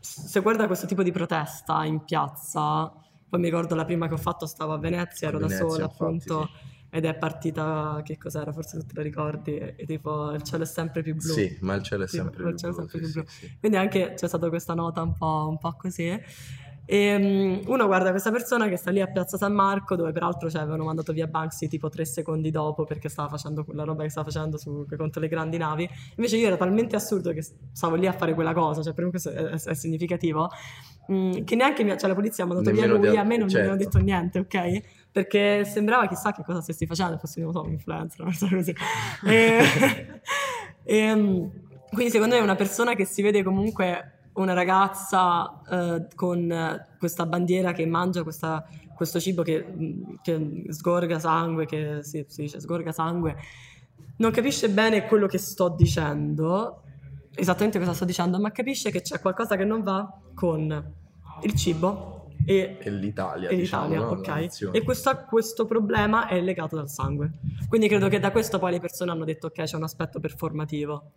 se 0.00 0.40
guarda 0.40 0.66
questo 0.66 0.86
tipo 0.86 1.02
di 1.02 1.10
protesta 1.10 1.84
in 1.84 2.04
piazza, 2.04 2.92
poi 3.28 3.40
mi 3.40 3.46
ricordo 3.46 3.74
la 3.74 3.84
prima 3.84 4.06
che 4.06 4.14
ho 4.14 4.18
fatto 4.18 4.46
stavo 4.46 4.72
a 4.72 4.78
Venezia, 4.78 5.28
ero 5.28 5.38
Venezia, 5.38 5.64
da 5.64 5.70
sola 5.70 5.82
infatti, 5.84 6.02
appunto. 6.02 6.50
Sì. 6.52 6.72
Ed 6.90 7.04
è 7.04 7.14
partita, 7.16 8.00
che 8.04 8.16
cos'era? 8.16 8.52
Forse 8.52 8.78
tu 8.78 8.86
te 8.86 8.92
la 8.94 9.02
ricordi? 9.02 9.56
E 9.56 9.84
tipo, 9.84 10.30
il 10.30 10.42
cielo 10.42 10.62
è 10.62 10.66
sempre 10.66 11.02
più 11.02 11.16
blu. 11.16 11.32
Sì, 11.32 11.58
ma 11.62 11.74
il 11.74 11.82
cielo 11.82 12.04
è 12.04 12.06
sempre, 12.06 12.30
tipo, 12.30 12.42
più, 12.44 12.52
il 12.52 12.58
cielo 12.58 12.72
blu, 12.74 12.86
sempre 12.86 13.06
sì, 13.06 13.12
più 13.12 13.22
blu. 13.22 13.30
Sì, 13.30 13.56
Quindi 13.58 13.78
anche 13.78 14.14
c'è 14.14 14.28
stata 14.28 14.48
questa 14.48 14.74
nota 14.74 15.02
un 15.02 15.12
po', 15.14 15.46
un 15.48 15.58
po 15.58 15.74
così. 15.76 16.16
E 16.86 17.14
um, 17.14 17.72
uno 17.72 17.86
guarda 17.86 18.10
questa 18.10 18.30
persona 18.30 18.68
che 18.68 18.76
sta 18.76 18.90
lì 18.90 19.00
a 19.00 19.06
Piazza 19.06 19.38
San 19.38 19.54
Marco, 19.54 19.96
dove 19.96 20.12
peraltro 20.12 20.50
ci 20.50 20.56
avevano 20.56 20.84
mandato 20.84 21.12
via 21.12 21.26
Banksy 21.26 21.66
tipo 21.68 21.88
tre 21.88 22.04
secondi 22.04 22.50
dopo 22.50 22.84
perché 22.84 23.08
stava 23.08 23.28
facendo 23.28 23.64
quella 23.64 23.84
roba 23.84 24.02
che 24.02 24.10
stava 24.10 24.26
facendo 24.26 24.58
su, 24.58 24.86
contro 24.96 25.20
le 25.20 25.28
grandi 25.28 25.56
navi. 25.56 25.88
Invece 26.16 26.36
io 26.36 26.46
era 26.46 26.56
talmente 26.56 26.96
assurdo 26.96 27.32
che 27.32 27.42
stavo 27.42 27.94
lì 27.94 28.06
a 28.06 28.12
fare 28.12 28.34
quella 28.34 28.52
cosa, 28.52 28.82
cioè 28.82 28.92
per 28.92 29.04
me 29.04 29.10
questo 29.10 29.30
è, 29.30 29.34
è, 29.34 29.62
è 29.62 29.74
significativo, 29.74 30.50
um, 31.06 31.42
che 31.44 31.54
neanche 31.54 31.84
mi, 31.84 31.96
cioè, 31.98 32.08
la 32.08 32.14
polizia 32.14 32.44
ha 32.44 32.46
mandato 32.46 32.70
Nemmeno 32.70 32.98
via 32.98 33.10
lui, 33.10 33.18
a 33.18 33.24
me 33.24 33.36
non 33.38 33.48
certo. 33.48 33.66
mi 33.66 33.72
avevano 33.72 33.90
detto 33.90 33.98
niente, 33.98 34.38
ok? 34.40 34.80
Perché 35.10 35.64
sembrava 35.64 36.06
chissà 36.06 36.32
che 36.32 36.42
cosa 36.44 36.60
stessi 36.60 36.86
facendo, 36.86 37.16
fossi 37.18 37.40
so, 37.40 37.62
un 37.62 37.70
influencer, 37.70 38.20
una 38.20 38.30
cosa 38.30 38.48
così. 38.54 38.74
e, 39.24 40.20
e, 40.82 41.12
um, 41.12 41.50
quindi 41.90 42.10
secondo 42.10 42.34
me 42.34 42.40
una 42.40 42.56
persona 42.56 42.94
che 42.94 43.04
si 43.04 43.22
vede 43.22 43.42
comunque 43.42 44.13
una 44.34 44.52
ragazza 44.52 45.60
eh, 45.68 46.06
con 46.14 46.86
questa 46.98 47.26
bandiera 47.26 47.72
che 47.72 47.86
mangia 47.86 48.22
questa, 48.22 48.66
questo 48.94 49.20
cibo 49.20 49.42
che, 49.42 49.66
che, 50.22 50.64
sgorga 50.68 51.18
sangue, 51.18 51.66
che 51.66 52.02
si, 52.02 52.24
si 52.28 52.42
dice 52.42 52.60
sgorga 52.60 52.92
sangue, 52.92 53.36
non 54.16 54.30
capisce 54.30 54.68
bene 54.70 55.06
quello 55.06 55.26
che 55.26 55.38
sto 55.38 55.68
dicendo, 55.68 56.82
esattamente 57.34 57.78
cosa 57.78 57.94
sto 57.94 58.04
dicendo, 58.04 58.38
ma 58.38 58.50
capisce 58.50 58.90
che 58.90 59.02
c'è 59.02 59.20
qualcosa 59.20 59.56
che 59.56 59.64
non 59.64 59.82
va 59.82 60.20
con 60.34 60.92
il 61.42 61.54
cibo 61.54 62.14
e, 62.46 62.76
E 62.78 62.90
l'Italia, 62.90 63.48
e 63.48 63.56
diciamo, 63.56 63.88
l'Italia? 63.88 64.32
La 64.32 64.68
ok? 64.68 64.74
E 64.74 64.82
questo, 64.82 65.24
questo 65.28 65.64
problema 65.64 66.26
è 66.26 66.40
legato 66.40 66.76
dal 66.76 66.90
sangue. 66.90 67.32
Quindi 67.68 67.88
credo 67.88 68.08
che 68.08 68.18
da 68.18 68.30
questo 68.30 68.58
poi 68.58 68.72
le 68.72 68.80
persone 68.80 69.10
hanno 69.10 69.24
detto 69.24 69.46
ok, 69.46 69.62
c'è 69.62 69.76
un 69.76 69.84
aspetto 69.84 70.20
performativo. 70.20 71.12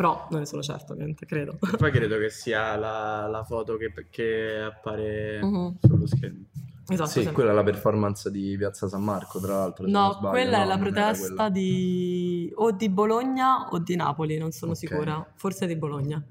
Però 0.00 0.26
non 0.30 0.40
ne 0.40 0.46
sono 0.46 0.62
certo, 0.62 0.94
ovviamente, 0.94 1.26
credo. 1.26 1.58
E 1.60 1.76
poi 1.76 1.90
credo 1.90 2.16
che 2.16 2.30
sia 2.32 2.74
la, 2.76 3.26
la 3.26 3.44
foto 3.44 3.76
che, 3.76 3.92
che 4.08 4.58
appare 4.58 5.42
Mhm. 5.42 5.76
sullo 5.82 6.06
schermo. 6.06 6.44
Esatto. 6.88 7.10
Sì, 7.10 7.22
sì. 7.22 7.32
quella 7.32 7.50
è 7.50 7.54
la 7.54 7.62
performance 7.62 8.30
di 8.30 8.56
Piazza 8.56 8.88
San 8.88 9.02
Marco, 9.04 9.38
tra 9.40 9.56
l'altro. 9.56 9.86
No, 9.86 10.12
sbaglio. 10.12 10.28
quella 10.30 10.56
No, 10.56 10.62
è 10.62 10.66
la 10.66 10.78
protesta 10.78 11.50
di 11.50 12.50
o 12.54 12.70
di 12.72 12.88
Bologna 12.88 13.68
o 13.68 13.78
di 13.78 13.94
Napoli, 13.94 14.38
non 14.38 14.52
sono 14.52 14.72
Ok. 14.72 14.78
sicura. 14.78 15.32
Forse 15.36 15.66
di 15.66 15.76
Bologna. 15.76 16.24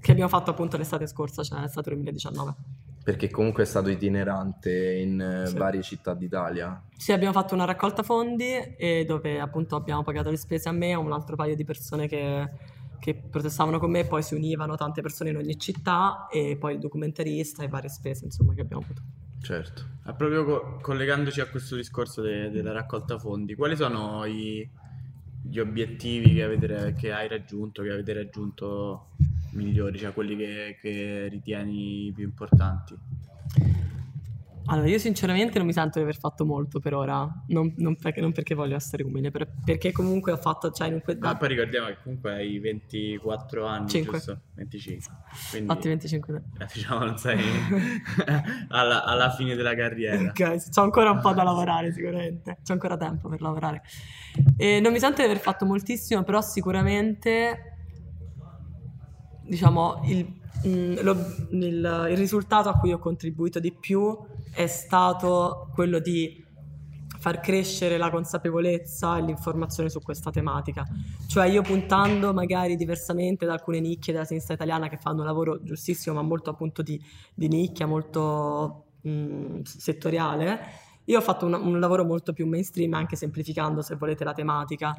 Che 0.00 0.10
abbiamo 0.10 0.28
fatto 0.28 0.50
appunto 0.50 0.76
l'estate 0.76 1.06
scorsa, 1.06 1.44
cioè 1.44 1.60
l'estate 1.60 1.90
2019. 1.90 2.52
Perché 3.04 3.30
comunque 3.30 3.62
è 3.62 3.66
stato 3.66 3.90
itinerante 3.90 4.92
in 4.96 5.20
eh, 5.20 5.46
Sì. 5.46 5.56
varie 5.56 5.82
città 5.82 6.14
d'Italia. 6.14 6.82
Sì, 6.96 7.12
abbiamo 7.12 7.32
fatto 7.32 7.54
una 7.54 7.64
raccolta 7.64 8.02
fondi 8.02 8.50
e 8.76 9.04
dove 9.06 9.38
appunto 9.38 9.76
abbiamo 9.76 10.02
pagato 10.02 10.30
le 10.30 10.36
spese 10.36 10.68
a 10.68 10.72
me 10.72 10.88
e 10.88 10.92
a 10.94 10.98
un 10.98 11.12
altro 11.12 11.36
paio 11.36 11.54
di 11.54 11.64
persone 11.64 12.08
che, 12.08 12.48
che 13.04 13.12
protestavano 13.12 13.78
con 13.78 13.90
me, 13.90 14.06
poi 14.06 14.22
si 14.22 14.34
univano 14.34 14.76
tante 14.76 15.02
persone 15.02 15.28
in 15.28 15.36
ogni 15.36 15.58
città 15.58 16.26
e 16.32 16.56
poi 16.58 16.72
il 16.72 16.80
documentarista 16.80 17.62
e 17.62 17.68
varie 17.68 17.90
spese 17.90 18.24
insomma 18.24 18.54
che 18.54 18.62
abbiamo 18.62 18.80
avuto. 18.82 19.02
Certo. 19.42 19.84
Ah, 20.04 20.14
proprio 20.14 20.42
co- 20.46 20.78
collegandoci 20.80 21.42
a 21.42 21.46
questo 21.50 21.76
discorso 21.76 22.22
de- 22.22 22.48
della 22.50 22.72
raccolta 22.72 23.18
fondi, 23.18 23.54
quali 23.54 23.76
sono 23.76 24.24
i- 24.24 24.66
gli 25.42 25.58
obiettivi 25.58 26.32
che, 26.32 26.44
avete, 26.44 26.94
che 26.98 27.12
hai 27.12 27.28
raggiunto, 27.28 27.82
che 27.82 27.90
avete 27.90 28.14
raggiunto 28.14 29.08
migliori, 29.50 29.98
cioè 29.98 30.14
quelli 30.14 30.34
che, 30.34 30.78
che 30.80 31.28
ritieni 31.28 32.10
più 32.14 32.24
importanti? 32.24 32.94
Allora, 34.66 34.88
io 34.88 34.98
sinceramente 34.98 35.58
non 35.58 35.66
mi 35.66 35.74
sento 35.74 35.98
di 35.98 36.04
aver 36.04 36.16
fatto 36.16 36.46
molto 36.46 36.80
per 36.80 36.94
ora, 36.94 37.28
non, 37.48 37.74
non 37.76 37.96
perché, 37.96 38.22
non 38.22 38.32
perché 38.32 38.54
voglio 38.54 38.74
essere 38.76 39.02
umile, 39.02 39.30
per- 39.30 39.52
perché 39.62 39.92
comunque 39.92 40.32
ho 40.32 40.38
fatto, 40.38 40.70
cioè 40.70 40.88
in 40.88 41.02
que- 41.02 41.16
Ma 41.20 41.36
poi 41.36 41.48
ricordiamo 41.48 41.88
che 41.88 41.98
comunque 42.02 42.32
hai 42.32 42.58
24 42.58 43.66
anni, 43.66 43.88
Cinque. 43.88 44.12
giusto? 44.12 44.40
25. 44.54 45.14
Quindi, 45.50 45.68
fatti 45.68 45.88
25 45.88 46.34
anni. 46.34 46.68
diciamo, 46.72 47.04
non 47.04 47.18
sei 47.18 47.38
alla, 48.68 49.04
alla 49.04 49.30
fine 49.30 49.54
della 49.54 49.74
carriera. 49.74 50.30
Ok, 50.30 50.70
c'ho 50.70 50.82
ancora 50.82 51.10
un 51.10 51.20
po' 51.20 51.32
da 51.34 51.42
lavorare 51.42 51.92
sicuramente, 51.92 52.58
c'è 52.64 52.72
ancora 52.72 52.96
tempo 52.96 53.28
per 53.28 53.42
lavorare. 53.42 53.82
E 54.56 54.80
non 54.80 54.92
mi 54.92 54.98
sento 54.98 55.16
di 55.20 55.24
aver 55.28 55.40
fatto 55.40 55.66
moltissimo, 55.66 56.22
però 56.22 56.40
sicuramente, 56.40 57.76
diciamo, 59.42 60.00
il, 60.06 60.40
mm, 60.66 60.96
lo- 61.02 61.16
il- 61.50 62.06
il 62.10 62.16
risultato 62.16 62.68
a 62.68 62.74
cui 62.74 62.92
ho 62.92 62.98
contribuito 62.98 63.58
di 63.60 63.72
più 63.72 64.16
è 64.52 64.66
stato 64.66 65.68
quello 65.74 65.98
di 65.98 66.42
far 67.18 67.40
crescere 67.40 67.96
la 67.96 68.10
consapevolezza 68.10 69.16
e 69.16 69.22
l'informazione 69.22 69.88
su 69.88 70.00
questa 70.00 70.30
tematica. 70.30 70.84
Cioè 71.26 71.46
io 71.46 71.62
puntando 71.62 72.34
magari 72.34 72.76
diversamente 72.76 73.46
da 73.46 73.54
alcune 73.54 73.80
nicchie 73.80 74.12
della 74.12 74.26
sinistra 74.26 74.52
italiana 74.54 74.88
che 74.88 74.98
fanno 74.98 75.20
un 75.20 75.26
lavoro 75.26 75.62
giustissimo, 75.62 76.16
ma 76.16 76.22
molto 76.22 76.50
appunto 76.50 76.82
di, 76.82 77.00
di 77.32 77.48
nicchia, 77.48 77.86
molto 77.86 78.84
mh, 79.00 79.60
settoriale, 79.62 80.60
io 81.06 81.18
ho 81.18 81.22
fatto 81.22 81.46
un, 81.46 81.54
un 81.54 81.80
lavoro 81.80 82.04
molto 82.04 82.32
più 82.34 82.46
mainstream, 82.46 82.92
anche 82.92 83.16
semplificando, 83.16 83.80
se 83.80 83.94
volete, 83.96 84.24
la 84.24 84.34
tematica. 84.34 84.94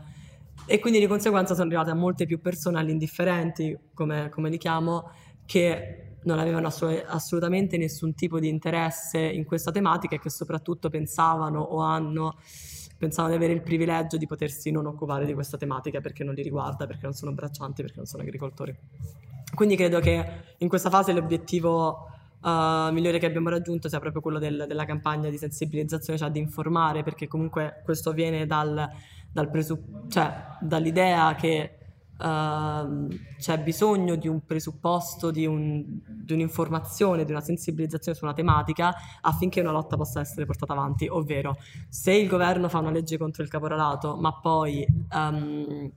E 0.66 0.80
quindi 0.80 1.00
di 1.00 1.08
conseguenza 1.08 1.54
sono 1.54 1.68
arrivate 1.68 1.92
a 1.92 1.96
molte 1.96 2.26
più 2.26 2.40
persone, 2.40 2.80
all'indifferenti, 2.80 3.78
come, 3.94 4.30
come 4.30 4.50
li 4.50 4.58
chiamo, 4.58 5.12
che 5.46 6.18
non 6.24 6.40
avevano 6.40 6.68
assolutamente 6.68 7.78
nessun 7.78 8.16
tipo 8.16 8.40
di 8.40 8.50
interesse 8.50 9.20
in 9.20 9.46
questa 9.46 9.72
tematica 9.72 10.16
e 10.16 10.20
che 10.20 10.30
soprattutto 10.30 10.90
pensavano 10.90 11.62
o 11.62 11.82
hanno 11.82 12.36
pensavano 12.98 13.36
di 13.36 13.44
avere 13.44 13.54
il 13.54 13.62
privilegio 13.62 14.18
di 14.18 14.26
potersi 14.26 14.72
non 14.72 14.86
occupare 14.86 15.26
di 15.26 15.34
questa 15.34 15.58
tematica 15.58 16.00
perché 16.02 16.24
non 16.24 16.34
li 16.34 16.42
riguarda, 16.42 16.88
perché 16.88 17.04
non 17.04 17.14
sono 17.14 17.34
braccianti, 17.34 17.82
perché 17.82 17.98
non 17.98 18.06
sono 18.06 18.24
agricoltori. 18.24 18.76
Quindi 19.54 19.76
credo 19.76 20.00
che 20.00 20.26
in 20.58 20.68
questa 20.68 20.90
fase 20.90 21.14
l'obiettivo 21.14 22.10
eh, 22.44 22.90
migliore 22.92 23.20
che 23.20 23.26
abbiamo 23.26 23.50
raggiunto 23.50 23.90
sia 23.90 24.00
proprio 24.00 24.22
quello 24.22 24.40
del- 24.40 24.66
della 24.68 24.86
campagna 24.86 25.30
di 25.30 25.38
sensibilizzazione, 25.38 26.18
cioè 26.18 26.30
di 26.30 26.40
informare, 26.40 27.04
perché 27.04 27.28
comunque 27.28 27.82
questo 27.84 28.12
viene 28.14 28.46
dal, 28.46 28.90
dal 29.32 29.50
presu- 29.50 30.10
cioè, 30.10 30.34
dall'idea 30.62 31.36
che 31.36 31.78
ehm, 32.22 33.08
c'è 33.38 33.60
bisogno 33.60 34.16
di 34.16 34.28
un 34.28 34.46
presupposto, 34.46 35.32
di, 35.32 35.46
un- 35.46 35.84
di 36.06 36.34
un'informazione, 36.34 37.26
di 37.26 37.32
una 37.32 37.42
sensibilizzazione 37.42 38.18
su 38.18 38.24
una 38.26 38.34
tematica 38.34 38.94
affinché 39.22 39.62
una 39.62 39.72
lotta 39.72 39.96
possa 39.96 40.20
essere 40.20 40.46
portata 40.46 40.74
avanti, 40.74 41.08
ovvero 41.08 41.58
se 41.90 42.14
il 42.14 42.28
governo 42.28 42.70
fa 42.70 42.80
una 42.80 42.92
legge 42.92 43.18
contro 43.18 43.44
il 43.44 43.50
caporalato, 43.50 44.16
ma 44.16 44.34
poi 44.40 44.86
ehm, 45.12 45.92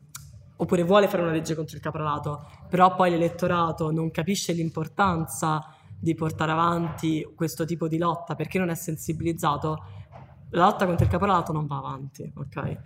oppure 0.60 0.82
vuole 0.82 1.08
fare 1.08 1.22
una 1.22 1.30
legge 1.32 1.54
contro 1.54 1.76
il 1.76 1.82
caporalato, 1.82 2.46
però 2.68 2.94
poi 2.94 3.10
l'elettorato 3.10 3.90
non 3.92 4.10
capisce 4.10 4.52
l'importanza 4.52 5.72
di 6.00 6.14
portare 6.14 6.52
avanti 6.52 7.26
questo 7.34 7.64
tipo 7.64 7.88
di 7.88 7.98
lotta 7.98 8.34
perché 8.34 8.58
non 8.58 8.68
è 8.68 8.74
sensibilizzato, 8.74 9.82
la 10.50 10.64
lotta 10.64 10.86
contro 10.86 11.04
il 11.04 11.10
caporalato 11.10 11.52
non 11.52 11.66
va 11.66 11.76
avanti, 11.76 12.30
ok? 12.34 12.76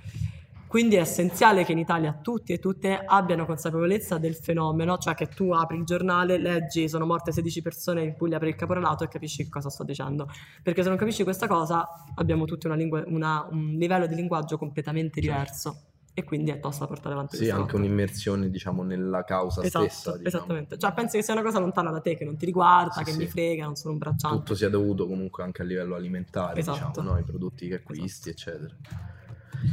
Quindi 0.73 0.97
è 0.97 1.01
essenziale 1.01 1.65
che 1.65 1.73
in 1.73 1.79
Italia 1.79 2.19
tutti 2.23 2.55
e 2.55 2.59
tutte 2.59 2.99
abbiano 3.05 3.45
consapevolezza 3.45 4.17
del 4.17 4.35
fenomeno, 4.35 4.97
cioè 4.97 5.13
che 5.15 5.27
tu 5.29 5.51
apri 5.53 5.77
il 5.77 5.85
giornale, 5.85 6.39
leggi 6.39 6.89
sono 6.89 7.05
morte 7.05 7.31
16 7.31 7.61
persone 7.61 8.03
in 8.05 8.17
Puglia 8.17 8.39
per 8.39 8.49
il 8.49 8.55
caporalato 8.57 9.05
e 9.05 9.09
capisci 9.09 9.47
cosa 9.51 9.69
sto 9.69 9.85
dicendo. 9.85 10.31
Perché 10.63 10.83
se 10.83 10.89
non 10.89 10.97
capisci 10.97 11.25
questa 11.25 11.47
cosa 11.47 11.87
abbiamo 12.15 12.47
tutti 12.47 12.65
una 12.65 12.75
lingua- 12.77 13.05
una- 13.07 13.47
un 13.51 13.75
livello 13.75 14.07
di 14.07 14.15
linguaggio 14.15 14.57
completamente 14.57 15.21
diverso 15.21 15.77
e 16.15 16.25
quindi 16.25 16.51
è 16.53 16.59
tosta 16.59 16.87
portare 16.87 17.17
avanti. 17.17 17.37
Sì, 17.37 17.51
anche 17.51 17.77
un'immersione, 17.77 18.49
diciamo, 18.49 18.83
nella 18.83 19.25
causa 19.25 19.61
Esatto, 19.63 19.85
stessa. 19.91 20.17
diciamo. 20.17 20.27
esattamente. 20.45 20.79
Cioè 20.79 20.93
pensi 20.95 21.19
che 21.19 21.23
sia 21.23 21.35
una 21.35 21.43
cosa 21.43 21.59
lontana 21.59 21.91
da 21.91 22.01
te, 22.01 22.17
che 22.17 22.25
non 22.25 22.39
ti 22.39 22.47
riguarda, 22.47 22.93
Sì, 22.93 23.05
che 23.05 23.11
sì. 23.13 23.19
mi 23.19 23.27
frega, 23.27 23.67
non 23.67 23.77
sono 23.77 23.93
un 23.93 23.99
bracciante. 23.99 24.39
Tutto 24.39 24.55
sia 24.55 24.71
dovuto 24.71 25.07
comunque 25.07 25.43
anche 25.43 25.61
a 25.61 25.67
livello 25.67 25.97
alimentare, 25.97 26.61
Esatto. 26.61 26.89
diciamo, 27.01 27.11
no? 27.13 27.19
I 27.19 27.25
prodotti 27.25 27.69
che 27.69 27.75
acquisti, 27.75 28.31
eccetera. 28.31 28.75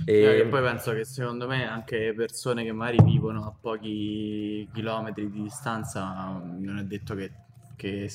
Eh, 0.05 0.23
E 0.23 0.35
che 0.41 0.47
poi 0.47 0.61
penso 0.61 0.91
che 0.93 1.05
secondo 1.05 1.47
me 1.47 1.67
anche 1.67 2.13
persone 2.15 2.63
che 2.63 2.71
magari 2.71 3.03
vivono 3.03 3.45
a 3.45 3.53
pochi 3.59 4.67
chilometri 4.73 5.29
di 5.29 5.43
distanza, 5.43 6.41
non 6.41 6.77
è 6.79 6.83
detto 6.83 7.15
che, 7.15 7.31
che 7.75 8.09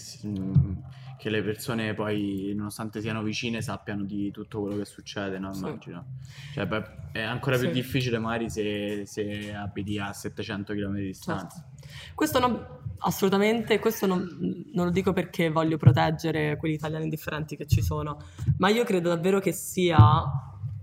che 1.17 1.31
le 1.31 1.43
persone 1.43 1.95
poi, 1.95 2.53
nonostante 2.55 3.01
siano 3.01 3.23
vicine, 3.23 3.63
sappiano 3.63 4.03
di 4.05 4.31
tutto 4.31 4.61
quello 4.61 4.77
che 4.77 4.85
succede, 4.85 5.39
no? 5.39 5.55
Sì. 5.55 5.61
Immagino. 5.65 6.05
Cioè, 6.53 6.67
beh, 6.67 6.85
è 7.13 7.23
ancora 7.23 7.57
più 7.57 7.69
Sì. 7.69 7.73
difficile 7.73 8.19
magari 8.19 8.51
se, 8.51 9.05
se 9.07 9.55
abiti 9.55 9.99
a 9.99 10.13
700 10.13 10.75
km 10.75 10.95
di 10.97 11.07
distanza. 11.07 11.67
Questo 12.15 12.39
non, 12.41 12.63
assolutamente, 12.99 13.79
questo 13.79 14.07
non, 14.07 14.27
non 14.75 14.87
lo 14.87 14.91
dico 14.91 15.13
perché 15.13 15.51
voglio 15.51 15.77
proteggere 15.77 16.57
quegli 16.57 16.75
italiani 16.75 17.05
indifferenti 17.05 17.57
che 17.57 17.67
ci 17.67 17.81
sono, 17.81 18.19
ma 18.59 18.69
io 18.69 18.85
credo 18.85 19.09
davvero 19.09 19.41
che 19.41 19.53
sia, 19.53 19.99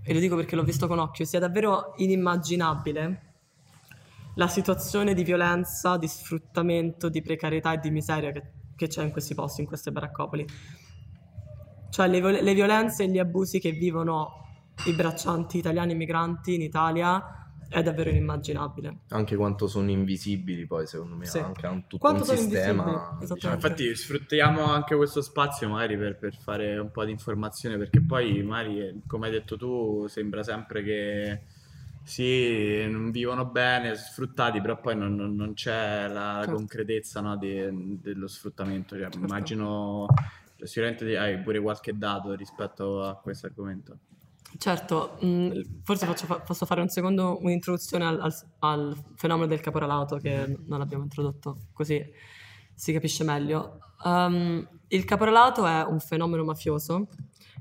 e 0.03 0.13
lo 0.13 0.19
dico 0.19 0.35
perché 0.35 0.55
l'ho 0.55 0.63
visto 0.63 0.87
con 0.87 0.99
occhio, 0.99 1.25
sia 1.25 1.39
davvero 1.39 1.93
inimmaginabile 1.97 3.29
la 4.35 4.47
situazione 4.47 5.13
di 5.13 5.23
violenza, 5.23 5.97
di 5.97 6.07
sfruttamento, 6.07 7.09
di 7.09 7.21
precarietà 7.21 7.73
e 7.73 7.79
di 7.79 7.91
miseria 7.91 8.31
che, 8.31 8.51
che 8.75 8.87
c'è 8.87 9.03
in 9.03 9.11
questi 9.11 9.35
posti, 9.35 9.61
in 9.61 9.67
queste 9.67 9.91
baraccopoli. 9.91 10.45
Cioè 11.89 12.07
le, 12.07 12.41
le 12.41 12.53
violenze 12.53 13.03
e 13.03 13.09
gli 13.09 13.19
abusi 13.19 13.59
che 13.59 13.71
vivono 13.71 14.39
i 14.85 14.93
braccianti 14.93 15.57
italiani 15.57 15.93
migranti 15.93 16.55
in 16.55 16.61
Italia 16.61 17.40
è 17.71 17.81
davvero 17.81 18.09
inimmaginabile. 18.09 18.97
anche 19.09 19.35
quanto 19.37 19.67
sono 19.67 19.89
invisibili 19.89 20.65
poi, 20.65 20.85
secondo 20.85 21.15
me, 21.15 21.25
Sì. 21.25 21.39
anche 21.39 21.65
un, 21.67 21.81
tutto 21.87 21.97
Quanto 21.99 22.21
un 22.21 22.25
sono 22.27 22.39
sistema. 22.39 22.83
diciamo. 22.83 23.21
esattamente. 23.21 23.67
Infatti 23.67 23.95
sfruttiamo 23.95 24.63
anche 24.65 24.95
questo 24.95 25.21
spazio 25.21 25.69
magari 25.69 25.97
per, 25.97 26.17
per 26.17 26.35
fare 26.35 26.77
un 26.77 26.91
po' 26.91 27.05
di 27.05 27.11
informazione 27.11 27.77
perché 27.77 28.01
poi 28.01 28.43
magari, 28.43 29.01
come 29.07 29.27
hai 29.27 29.31
detto 29.31 29.55
tu, 29.57 30.05
sembra 30.07 30.43
sempre 30.43 30.83
che 30.83 31.41
sì, 32.03 32.85
non 32.89 33.11
vivono 33.11 33.45
bene, 33.45 33.95
sfruttati, 33.95 34.59
però 34.59 34.79
poi 34.79 34.95
non, 34.97 35.15
non- 35.15 35.35
non 35.35 35.53
c'è 35.53 36.07
la 36.07 36.39
Certo. 36.41 36.55
concretezza 36.55 37.21
no, 37.21 37.37
di- 37.37 37.99
dello 38.01 38.27
sfruttamento. 38.27 38.95
Cioè, 38.95 39.03
Certo. 39.03 39.17
immagino, 39.19 40.07
cioè, 40.57 40.67
sicuramente 40.67 41.17
hai 41.17 41.39
pure 41.39 41.59
qualche 41.61 41.97
dato 41.97 42.33
rispetto 42.33 43.03
a 43.03 43.15
questo 43.15 43.45
argomento. 43.45 43.97
Certo, 44.57 45.17
mh, 45.21 45.81
forse 45.83 46.05
faccio 46.05 46.25
fa- 46.25 46.39
posso 46.39 46.65
fare 46.65 46.81
un 46.81 46.89
secondo 46.89 47.39
un'introduzione 47.41 48.05
al, 48.05 48.19
al- 48.21 48.33
al 48.59 48.97
fenomeno 49.15 49.47
del 49.47 49.59
caporalato 49.61 50.17
che 50.17 50.57
non 50.67 50.81
abbiamo 50.81 51.03
introdotto, 51.03 51.67
così 51.73 52.03
si 52.73 52.91
capisce 52.93 53.23
meglio. 53.23 53.79
Um, 54.03 54.67
il 54.89 55.05
caporalato 55.05 55.65
è 55.65 55.83
un 55.83 55.99
fenomeno 55.99 56.43
mafioso 56.43 57.07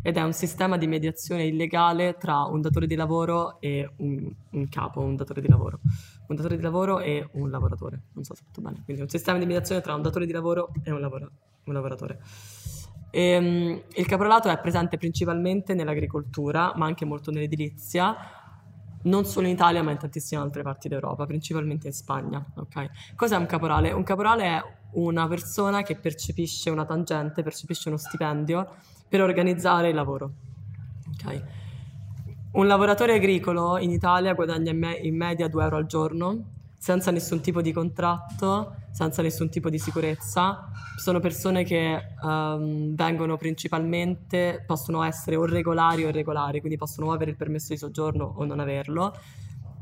ed 0.03 0.17
è 0.17 0.23
un 0.23 0.33
sistema 0.33 0.79
di 0.79 0.87
mediazione 0.87 1.45
illegale 1.45 2.17
tra 2.19 2.45
un 2.45 2.61
datore 2.61 2.87
di 2.87 2.95
lavoro 2.95 3.61
e 3.61 3.89
un, 3.99 4.31
un 4.53 4.69
capo, 4.69 5.01
un 5.01 5.15
datore 5.17 5.41
di 5.43 5.49
lavoro. 5.49 5.81
Un 6.29 6.37
datore 6.37 6.57
di 6.57 6.63
lavoro 6.63 7.01
e 7.01 7.29
un 7.33 7.51
lavoratore, 7.51 8.03
non 8.15 8.25
so 8.25 8.35
se 8.35 8.43
ho 8.43 8.47
fatto 8.47 8.61
bene. 8.63 8.83
Quindi 8.85 9.03
un 9.03 9.09
sistema 9.09 9.39
di 9.39 9.45
mediazione 9.47 9.81
tra 9.81 9.95
un 9.95 10.03
datore 10.03 10.27
di 10.27 10.33
lavoro 10.33 10.71
e 10.83 10.91
un, 10.91 11.01
lavora- 11.01 11.31
un 11.65 11.73
lavoratore. 11.75 12.21
Ehm, 13.11 13.83
il 13.95 14.07
caporalato 14.07 14.49
è 14.49 14.59
presente 14.61 14.97
principalmente 14.97 15.75
nell'agricoltura, 15.75 16.73
ma 16.77 16.87
anche 16.87 17.05
molto 17.05 17.31
nell'edilizia, 17.31 18.17
non 19.03 19.25
solo 19.25 19.47
in 19.47 19.55
Italia, 19.55 19.83
ma 19.83 19.91
in 19.91 19.99
tantissime 19.99 20.41
altre 20.41 20.63
parti 20.63 20.89
d'Europa, 20.89 21.27
principalmente 21.27 21.89
in 21.89 21.93
Spagna. 21.93 22.45
ok? 22.55 23.15
Cos'è 23.17 23.37
un 23.37 23.47
caporale? 23.47 23.93
Un 23.93 24.03
caporale 24.03 24.45
è 24.45 24.63
una 24.93 25.27
persona 25.29 25.83
che 25.83 25.97
percepisce 25.97 26.71
una 26.71 26.85
tangente, 26.85 27.43
percepisce 27.43 27.89
uno 27.89 27.99
stipendio 27.99 28.69
per 29.09 29.23
organizzare 29.23 29.89
il 29.89 29.95
lavoro. 29.95 30.33
ok? 31.15 31.43
Un 32.53 32.67
lavoratore 32.67 33.15
agricolo 33.15 33.79
in 33.79 33.91
Italia 33.91 34.35
guadagna 34.35 34.73
in, 34.73 34.79
me- 34.79 34.97
in 34.97 35.17
media 35.17 35.49
2 35.49 35.63
euro 35.63 35.77
al 35.77 35.87
giorno, 35.87 36.45
senza 36.81 37.11
nessun 37.11 37.43
tipo 37.43 37.61
di 37.61 37.73
contratto, 37.73 38.77
senza 38.91 39.21
nessun 39.21 39.51
tipo 39.51 39.69
di 39.69 39.79
sicurezza. 39.79 40.71
Sono 40.97 41.21
persone 41.21 41.63
che 41.63 42.15
ehm, 42.25 42.95
vengono 42.95 43.37
principalmente, 43.37 44.65
possono 44.67 45.03
essere 45.03 45.37
o 45.37 45.45
regolari 45.45 46.05
o 46.05 46.09
irregolari, 46.09 46.61
quindi 46.61 46.79
possono 46.79 47.13
avere 47.13 47.33
il 47.33 47.37
permesso 47.37 47.75
di 47.75 47.79
soggiorno 47.79 48.33
o 48.35 48.47
non 48.47 48.61
averlo. 48.61 49.15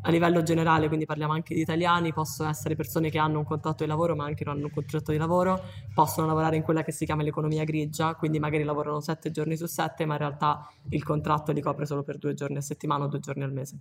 A 0.02 0.10
livello 0.10 0.42
generale, 0.42 0.88
quindi 0.88 1.06
parliamo 1.06 1.32
anche 1.34 1.54
di 1.54 1.60
italiani, 1.60 2.12
possono 2.12 2.48
essere 2.48 2.74
persone 2.74 3.10
che 3.10 3.18
hanno 3.18 3.38
un 3.38 3.44
contratto 3.44 3.84
di 3.84 3.88
lavoro 3.88 4.16
ma 4.16 4.24
anche 4.24 4.42
non 4.42 4.56
hanno 4.56 4.66
un 4.66 4.72
contratto 4.72 5.12
di 5.12 5.18
lavoro, 5.18 5.60
possono 5.94 6.26
lavorare 6.26 6.56
in 6.56 6.62
quella 6.62 6.82
che 6.82 6.90
si 6.90 7.04
chiama 7.04 7.22
l'economia 7.22 7.62
grigia, 7.62 8.16
quindi 8.16 8.40
magari 8.40 8.64
lavorano 8.64 8.98
sette 8.98 9.30
giorni 9.30 9.56
su 9.56 9.66
sette, 9.66 10.04
ma 10.04 10.14
in 10.14 10.18
realtà 10.18 10.68
il 10.88 11.04
contratto 11.04 11.52
li 11.52 11.60
copre 11.60 11.86
solo 11.86 12.02
per 12.02 12.18
due 12.18 12.34
giorni 12.34 12.56
a 12.56 12.60
settimana 12.60 13.04
o 13.04 13.06
due 13.06 13.20
giorni 13.20 13.44
al 13.44 13.52
mese. 13.52 13.78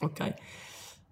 Ok? 0.00 0.34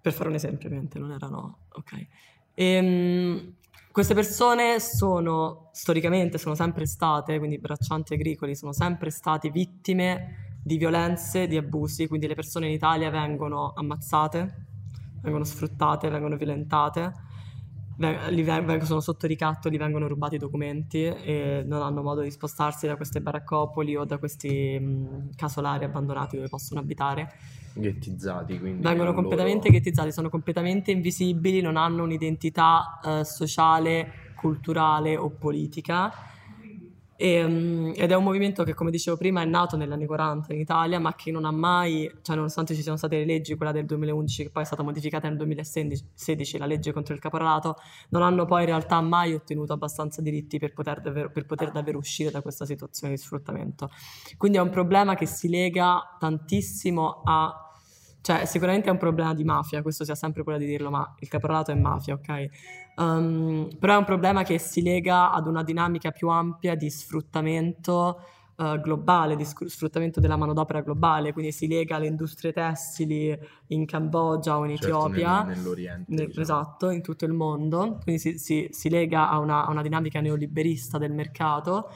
Per 0.01 0.13
fare 0.13 0.29
un 0.29 0.35
esempio, 0.35 0.67
ovviamente, 0.67 0.99
non 0.99 1.11
erano... 1.11 1.59
Ok. 1.73 2.07
Ehm, 2.53 3.53
queste 3.91 4.13
persone 4.13 4.79
sono, 4.79 5.69
storicamente, 5.73 6.37
sono 6.37 6.55
sempre 6.55 6.85
state, 6.85 7.37
quindi 7.37 7.55
i 7.55 7.59
braccianti 7.59 8.13
agricoli, 8.13 8.55
sono 8.55 8.71
sempre 8.71 9.09
stati 9.09 9.49
vittime 9.49 10.57
di 10.63 10.77
violenze, 10.77 11.47
di 11.47 11.57
abusi, 11.57 12.07
quindi 12.07 12.27
le 12.27 12.35
persone 12.35 12.67
in 12.67 12.73
Italia 12.73 13.09
vengono 13.09 13.73
ammazzate, 13.75 14.65
vengono 15.21 15.43
sfruttate, 15.43 16.09
vengono 16.09 16.35
violentate, 16.37 17.13
veng- 17.99 18.81
sono 18.83 19.01
sotto 19.01 19.27
ricatto, 19.27 19.69
gli 19.69 19.77
vengono 19.77 20.07
rubati 20.07 20.35
i 20.35 20.37
documenti 20.37 21.03
e 21.03 21.63
non 21.65 21.81
hanno 21.81 22.01
modo 22.01 22.21
di 22.21 22.31
spostarsi 22.31 22.87
da 22.87 22.95
queste 22.95 23.19
baraccopoli 23.21 23.95
o 23.95 24.05
da 24.05 24.17
questi 24.17 24.79
mh, 24.79 25.35
casolari 25.35 25.83
abbandonati 25.83 26.37
dove 26.37 26.47
possono 26.47 26.79
abitare. 26.79 27.33
Ghettizzati, 27.73 28.57
quindi 28.57 28.81
Vengono 28.81 29.09
loro- 29.09 29.13
completamente 29.15 29.69
ghettizzati, 29.69 30.11
sono 30.11 30.29
completamente 30.29 30.91
invisibili, 30.91 31.61
non 31.61 31.77
hanno 31.77 32.03
un'identità 32.03 32.99
eh, 33.03 33.25
sociale, 33.25 34.31
culturale 34.35 35.17
o 35.17 35.29
politica. 35.29 36.11
E, 37.21 37.45
mm, 37.45 37.91
ed 37.97 38.11
è 38.11 38.15
un 38.15 38.23
movimento 38.23 38.63
che, 38.63 38.73
come 38.73 38.91
dicevo 38.91 39.17
prima, 39.17 39.41
è 39.41 39.45
nato 39.45 39.75
negli 39.75 39.91
anni 39.91 40.05
40 40.05 40.53
in 40.53 40.59
Italia, 40.61 40.99
ma 40.99 41.15
che 41.15 41.31
non 41.31 41.43
ha 41.43 41.51
mai, 41.51 42.09
cioè 42.21 42.37
nonostante 42.37 42.73
ci 42.73 42.81
siano 42.81 42.95
state 42.95 43.17
le 43.17 43.25
leggi, 43.25 43.55
quella 43.55 43.73
del 43.73 43.83
2011 43.83 44.43
che 44.43 44.49
poi 44.49 44.63
è 44.63 44.65
stata 44.65 44.83
modificata 44.83 45.27
nel 45.27 45.35
2016, 45.35 46.57
la 46.57 46.65
legge 46.65 46.93
contro 46.93 47.13
il 47.13 47.19
caporalato, 47.19 47.75
non 48.11 48.21
hanno 48.21 48.45
poi 48.45 48.61
in 48.61 48.67
realtà 48.67 49.01
mai 49.01 49.33
ottenuto 49.33 49.73
abbastanza 49.73 50.21
diritti 50.21 50.59
per 50.59 50.71
poter 50.71 51.01
davvero, 51.01 51.29
per 51.29 51.45
poter 51.45 51.71
davvero 51.71 51.97
uscire 51.97 52.31
da 52.31 52.41
questa 52.41 52.63
situazione 52.63 53.15
di 53.15 53.19
sfruttamento. 53.19 53.89
Quindi 54.37 54.57
è 54.57 54.61
un 54.61 54.69
problema 54.69 55.15
che 55.15 55.25
si 55.25 55.49
lega 55.49 56.15
tantissimo 56.17 57.21
a 57.25 57.68
cioè, 58.21 58.45
sicuramente 58.45 58.89
è 58.89 58.91
un 58.91 58.97
problema 58.97 59.33
di 59.33 59.43
mafia, 59.43 59.81
questo 59.81 60.03
sia 60.03 60.15
sempre 60.15 60.43
quello 60.43 60.59
di 60.59 60.65
dirlo, 60.65 60.89
ma 60.89 61.15
il 61.19 61.27
caporalato 61.27 61.71
è 61.71 61.75
mafia, 61.75 62.15
ok? 62.15 62.45
Um, 62.97 63.69
però 63.79 63.93
è 63.93 63.97
un 63.97 64.05
problema 64.05 64.43
che 64.43 64.57
si 64.59 64.81
lega 64.81 65.31
ad 65.31 65.47
una 65.47 65.63
dinamica 65.63 66.11
più 66.11 66.27
ampia 66.27 66.75
di 66.75 66.89
sfruttamento 66.89 68.19
eh, 68.57 68.79
globale, 68.81 69.37
di 69.37 69.45
sc- 69.45 69.67
sfruttamento 69.67 70.19
della 70.19 70.35
manodopera 70.35 70.81
globale, 70.81 71.31
quindi 71.31 71.53
si 71.53 71.65
lega 71.65 71.95
alle 71.95 72.07
industrie 72.07 72.51
tessili 72.51 73.37
in 73.67 73.85
Cambogia 73.85 74.57
o 74.57 74.65
in 74.65 74.75
certo, 74.75 75.05
Etiopia. 75.05 75.43
nel- 75.43 75.57
nell'Oriente. 75.57 76.13
Nel- 76.13 76.27
diciamo. 76.27 76.41
Esatto, 76.41 76.89
in 76.89 77.01
tutto 77.01 77.23
il 77.23 77.31
mondo, 77.31 77.99
quindi 78.03 78.19
si, 78.19 78.37
si- 78.37 78.67
si 78.69 78.89
lega 78.89 79.29
a 79.29 79.39
una, 79.39 79.65
a 79.65 79.71
una 79.71 79.81
dinamica 79.81 80.19
neoliberista 80.19 80.97
del 80.97 81.13
mercato 81.13 81.89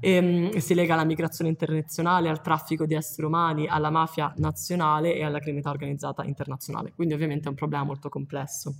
e, 0.00 0.20
mm, 0.20 0.50
e 0.54 0.60
si 0.60 0.74
lega 0.74 0.94
alla 0.94 1.04
migrazione 1.04 1.50
internazionale, 1.50 2.28
al 2.28 2.40
traffico 2.40 2.86
di 2.86 2.94
esseri 2.94 3.26
umani, 3.26 3.66
alla 3.66 3.90
mafia 3.90 4.32
nazionale 4.36 5.14
e 5.14 5.24
alla 5.24 5.38
criminalità 5.38 5.70
organizzata 5.70 6.24
internazionale. 6.24 6.92
Quindi 6.94 7.14
ovviamente 7.14 7.46
è 7.46 7.48
un 7.48 7.56
problema 7.56 7.84
molto 7.84 8.08
complesso. 8.08 8.74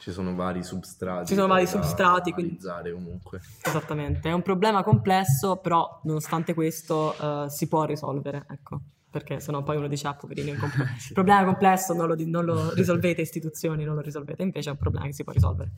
Ci 0.00 0.12
sono 0.12 0.34
vari 0.34 0.62
substrati. 0.62 1.26
Ci 1.26 1.34
sono 1.34 1.46
vari 1.46 1.66
substrati, 1.66 2.32
quindi- 2.32 2.58
comunque. 2.58 3.40
Esattamente, 3.62 4.30
è 4.30 4.32
un 4.32 4.42
problema 4.42 4.82
complesso, 4.82 5.56
però 5.56 6.00
nonostante 6.04 6.54
questo 6.54 7.14
eh, 7.44 7.50
si 7.50 7.68
può 7.68 7.84
risolvere, 7.84 8.46
ecco. 8.48 8.80
Perché 9.10 9.40
sennò 9.40 9.62
poi 9.62 9.76
uno 9.76 9.88
dice, 9.88 10.06
ah, 10.06 10.14
poverino, 10.14 10.50
è 10.50 10.52
un 10.52 10.58
compl- 10.58 10.80
il 11.08 11.12
problema 11.12 11.44
complesso, 11.44 11.92
non 11.92 12.06
lo, 12.06 12.14
non 12.18 12.44
lo 12.44 12.72
risolvete 12.72 13.20
istituzioni, 13.20 13.84
non 13.84 13.94
lo 13.94 14.00
risolvete, 14.00 14.42
invece 14.42 14.70
è 14.70 14.72
un 14.72 14.78
problema 14.78 15.04
che 15.04 15.12
si 15.12 15.22
può 15.22 15.32
risolvere. 15.32 15.72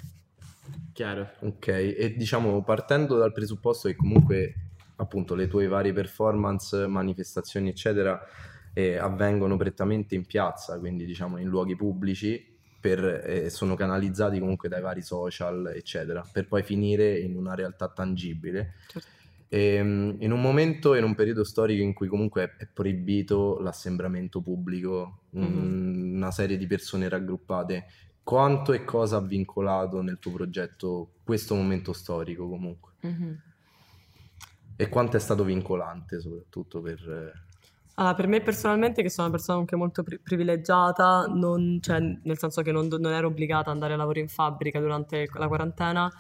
Chiaro. 0.92 1.30
Ok, 1.40 1.68
e 1.68 2.14
diciamo 2.16 2.62
partendo 2.62 3.16
dal 3.16 3.32
presupposto 3.32 3.88
che 3.88 3.96
comunque 3.96 4.54
appunto 4.96 5.34
le 5.34 5.48
tue 5.48 5.66
varie 5.66 5.92
performance, 5.92 6.86
manifestazioni 6.86 7.68
eccetera 7.70 8.20
e 8.74 8.96
avvengono 8.96 9.56
prettamente 9.56 10.14
in 10.14 10.24
piazza, 10.26 10.78
quindi 10.78 11.04
diciamo 11.04 11.38
in 11.38 11.48
luoghi 11.48 11.76
pubblici, 11.76 12.50
per, 12.80 13.04
eh, 13.04 13.48
sono 13.50 13.74
canalizzati 13.74 14.38
comunque 14.38 14.68
dai 14.68 14.80
vari 14.80 15.02
social, 15.02 15.72
eccetera, 15.74 16.26
per 16.30 16.48
poi 16.48 16.62
finire 16.62 17.18
in 17.18 17.36
una 17.36 17.54
realtà 17.54 17.88
tangibile. 17.88 18.74
Certo. 18.88 19.08
E, 19.48 19.82
mm, 19.82 20.20
in 20.20 20.32
un 20.32 20.40
momento, 20.40 20.94
in 20.94 21.04
un 21.04 21.14
periodo 21.14 21.44
storico 21.44 21.82
in 21.82 21.92
cui 21.92 22.08
comunque 22.08 22.54
è, 22.56 22.66
proibito 22.66 23.58
l'assembramento 23.60 24.40
pubblico, 24.40 25.20
un- 25.32 25.42
Mhm. 25.42 26.14
una 26.16 26.30
serie 26.30 26.56
di 26.56 26.66
persone 26.66 27.08
raggruppate, 27.08 27.86
quanto 28.22 28.72
e 28.72 28.84
cosa 28.84 29.16
ha 29.18 29.20
vincolato 29.20 30.00
nel 30.02 30.18
tuo 30.18 30.32
progetto 30.32 31.14
questo 31.24 31.54
momento 31.54 31.92
storico 31.92 32.48
comunque? 32.48 32.92
Mhm. 33.00 33.42
E 34.76 34.88
quanto 34.88 35.16
è 35.16 35.20
stato 35.20 35.44
vincolante 35.44 36.20
soprattutto 36.20 36.80
per... 36.82 36.98
eh, 37.08 37.32
Allora, 37.94 38.14
per 38.14 38.26
me 38.26 38.40
personalmente, 38.40 39.02
che 39.02 39.10
sono 39.10 39.26
una 39.28 39.36
persona 39.36 39.58
anche 39.58 39.76
molto 39.76 40.02
pri- 40.02 40.18
privilegiata, 40.18 41.26
non- 41.26 41.78
cioè, 41.82 42.00
nel 42.00 42.38
senso 42.38 42.62
che 42.62 42.72
non, 42.72 42.86
non 42.88 43.12
ero 43.12 43.28
obbligata 43.28 43.68
ad 43.68 43.74
andare 43.74 43.92
a 43.94 43.96
lavoro 43.96 44.18
in 44.18 44.28
fabbrica 44.28 44.80
durante 44.80 45.28
la 45.34 45.46
quarantena, 45.46 46.10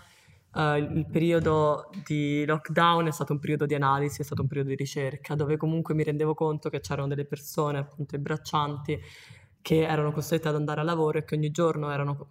eh, 0.54 0.76
il, 0.78 0.96
il 0.98 1.06
periodo 1.10 1.88
di 2.04 2.44
lockdown 2.44 3.06
è 3.06 3.10
stato 3.10 3.32
un 3.32 3.38
periodo 3.38 3.64
di 3.66 3.74
analisi, 3.74 4.20
è 4.20 4.24
stato 4.24 4.42
un 4.42 4.48
periodo 4.48 4.68
di 4.70 4.76
ricerca, 4.76 5.34
dove 5.34 5.56
comunque 5.56 5.94
mi 5.94 6.04
rendevo 6.04 6.34
conto 6.34 6.68
che 6.68 6.80
c'erano 6.80 7.08
delle 7.08 7.24
persone, 7.24 7.78
appunto 7.78 8.16
i 8.16 8.18
braccianti, 8.18 9.00
che 9.62 9.82
erano 9.82 10.12
costrette 10.12 10.48
ad 10.48 10.56
andare 10.56 10.80
a 10.80 10.84
lavoro 10.84 11.18
e 11.18 11.24
che 11.24 11.36
ogni 11.36 11.50
giorno 11.50 11.90
erano- 11.90 12.26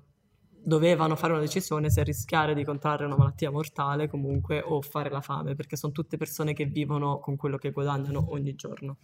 dovevano 0.63 1.15
fare 1.15 1.33
una 1.33 1.41
decisione 1.41 1.89
se 1.89 2.03
rischiare 2.03 2.53
di 2.53 2.63
contrarre 2.63 3.05
una 3.05 3.17
malattia 3.17 3.49
mortale 3.49 4.07
comunque 4.07 4.61
o 4.61 4.81
fare 4.81 5.09
la 5.09 5.21
fame, 5.21 5.55
perché 5.55 5.75
sono 5.75 5.91
tutte 5.91 6.17
persone 6.17 6.53
che 6.53 6.65
vivono 6.65 7.19
con 7.19 7.35
quello 7.35 7.57
che 7.57 7.71
guadagnano 7.71 8.27
ogni 8.29 8.53
giorno. 8.53 8.97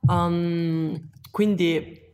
Um, 0.00 1.10
quindi 1.30 2.11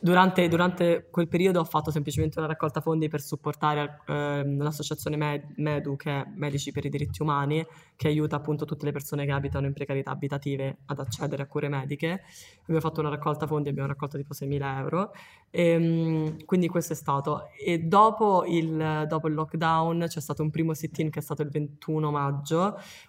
durante, 0.00 0.48
durante 0.48 1.08
quel 1.10 1.28
periodo 1.28 1.60
ho 1.60 1.64
fatto 1.64 1.90
semplicemente 1.90 2.38
una 2.38 2.48
raccolta 2.48 2.80
fondi 2.80 3.08
per 3.08 3.20
supportare 3.20 4.00
ehm, 4.06 4.62
l'associazione 4.62 5.16
Med- 5.16 5.52
Medu, 5.56 5.96
che 5.96 6.10
è 6.10 6.24
Medici 6.34 6.72
per 6.72 6.84
i 6.84 6.88
diritti 6.88 7.22
umani, 7.22 7.64
che 7.96 8.08
aiuta 8.08 8.36
appunto 8.36 8.64
tutte 8.64 8.84
le 8.84 8.92
persone 8.92 9.24
che 9.24 9.32
abitano 9.32 9.66
in 9.66 9.72
precarietà 9.72 10.10
abitative 10.10 10.78
ad 10.86 10.98
accedere 10.98 11.42
a 11.42 11.46
cure 11.46 11.68
mediche. 11.68 12.22
Abbiamo 12.62 12.80
fatto 12.80 13.00
una 13.00 13.08
raccolta 13.08 13.46
fondi, 13.46 13.70
abbiamo 13.70 13.88
raccolto 13.88 14.16
tipo 14.16 14.34
6.000 14.34 14.78
euro. 14.78 15.12
Ehm, 15.50 16.44
quindi 16.44 16.68
questo 16.68 16.92
è 16.92 16.96
stato. 16.96 17.48
E 17.58 17.78
dopo 17.78 18.44
il, 18.46 19.06
dopo 19.08 19.28
il 19.28 19.34
lockdown 19.34 20.04
c'è 20.06 20.20
stato 20.20 20.42
un 20.42 20.50
primo 20.50 20.74
sit-in 20.74 21.10
che 21.10 21.20
è 21.20 21.22
stato 21.22 21.42
il 21.42 21.48
21 21.48 22.10
maggio. 22.10 22.64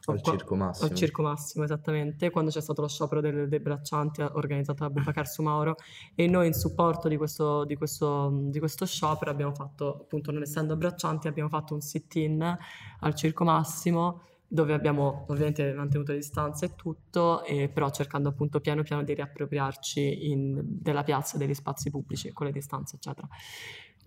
al 0.05 0.21
Qua- 0.21 0.31
Circo 0.31 0.55
Massimo? 0.55 0.89
al 0.89 0.95
Circo 0.95 1.21
Massimo, 1.21 1.63
esattamente, 1.65 2.29
quando 2.29 2.49
c'è 2.49 2.61
stato 2.61 2.81
lo 2.81 2.87
sciopero 2.87 3.19
delle- 3.19 3.47
dei 3.47 3.59
braccianti 3.59 4.21
organizzato 4.21 4.83
da 4.83 4.89
Bubacar 4.89 5.27
Sumauro 5.27 5.75
e 6.15 6.27
noi 6.27 6.47
in 6.47 6.53
supporto 6.53 6.76
di 7.07 7.17
questo, 7.17 7.65
di 7.65 7.75
questo- 7.75 8.29
di 8.49 8.59
questo 8.59 8.85
sciopero 8.85 9.31
abbiamo 9.31 9.53
fatto, 9.53 10.01
appunto 10.01 10.31
non 10.31 10.41
essendo 10.43 10.75
braccianti, 10.75 11.27
abbiamo 11.27 11.49
fatto 11.49 11.73
un 11.73 11.81
sit-in 11.81 12.57
al 12.99 13.15
Circo 13.15 13.43
Massimo 13.43 14.21
dove 14.49 14.73
abbiamo 14.73 15.25
ovviamente 15.27 15.73
mantenuto 15.73 16.11
le 16.13 16.19
distanze 16.19 16.65
e 16.65 16.75
tutto, 16.75 17.43
e 17.43 17.67
però 17.67 17.89
cercando 17.89 18.29
appunto 18.29 18.61
piano 18.61 18.81
piano 18.83 19.03
di 19.03 19.13
riappropriarci 19.13 20.29
in- 20.31 20.61
della 20.63 21.03
piazza 21.03 21.37
degli 21.37 21.53
spazi 21.53 21.89
pubblici 21.89 22.31
con 22.31 22.45
le 22.45 22.53
distanze, 22.53 22.95
eccetera. 22.95 23.27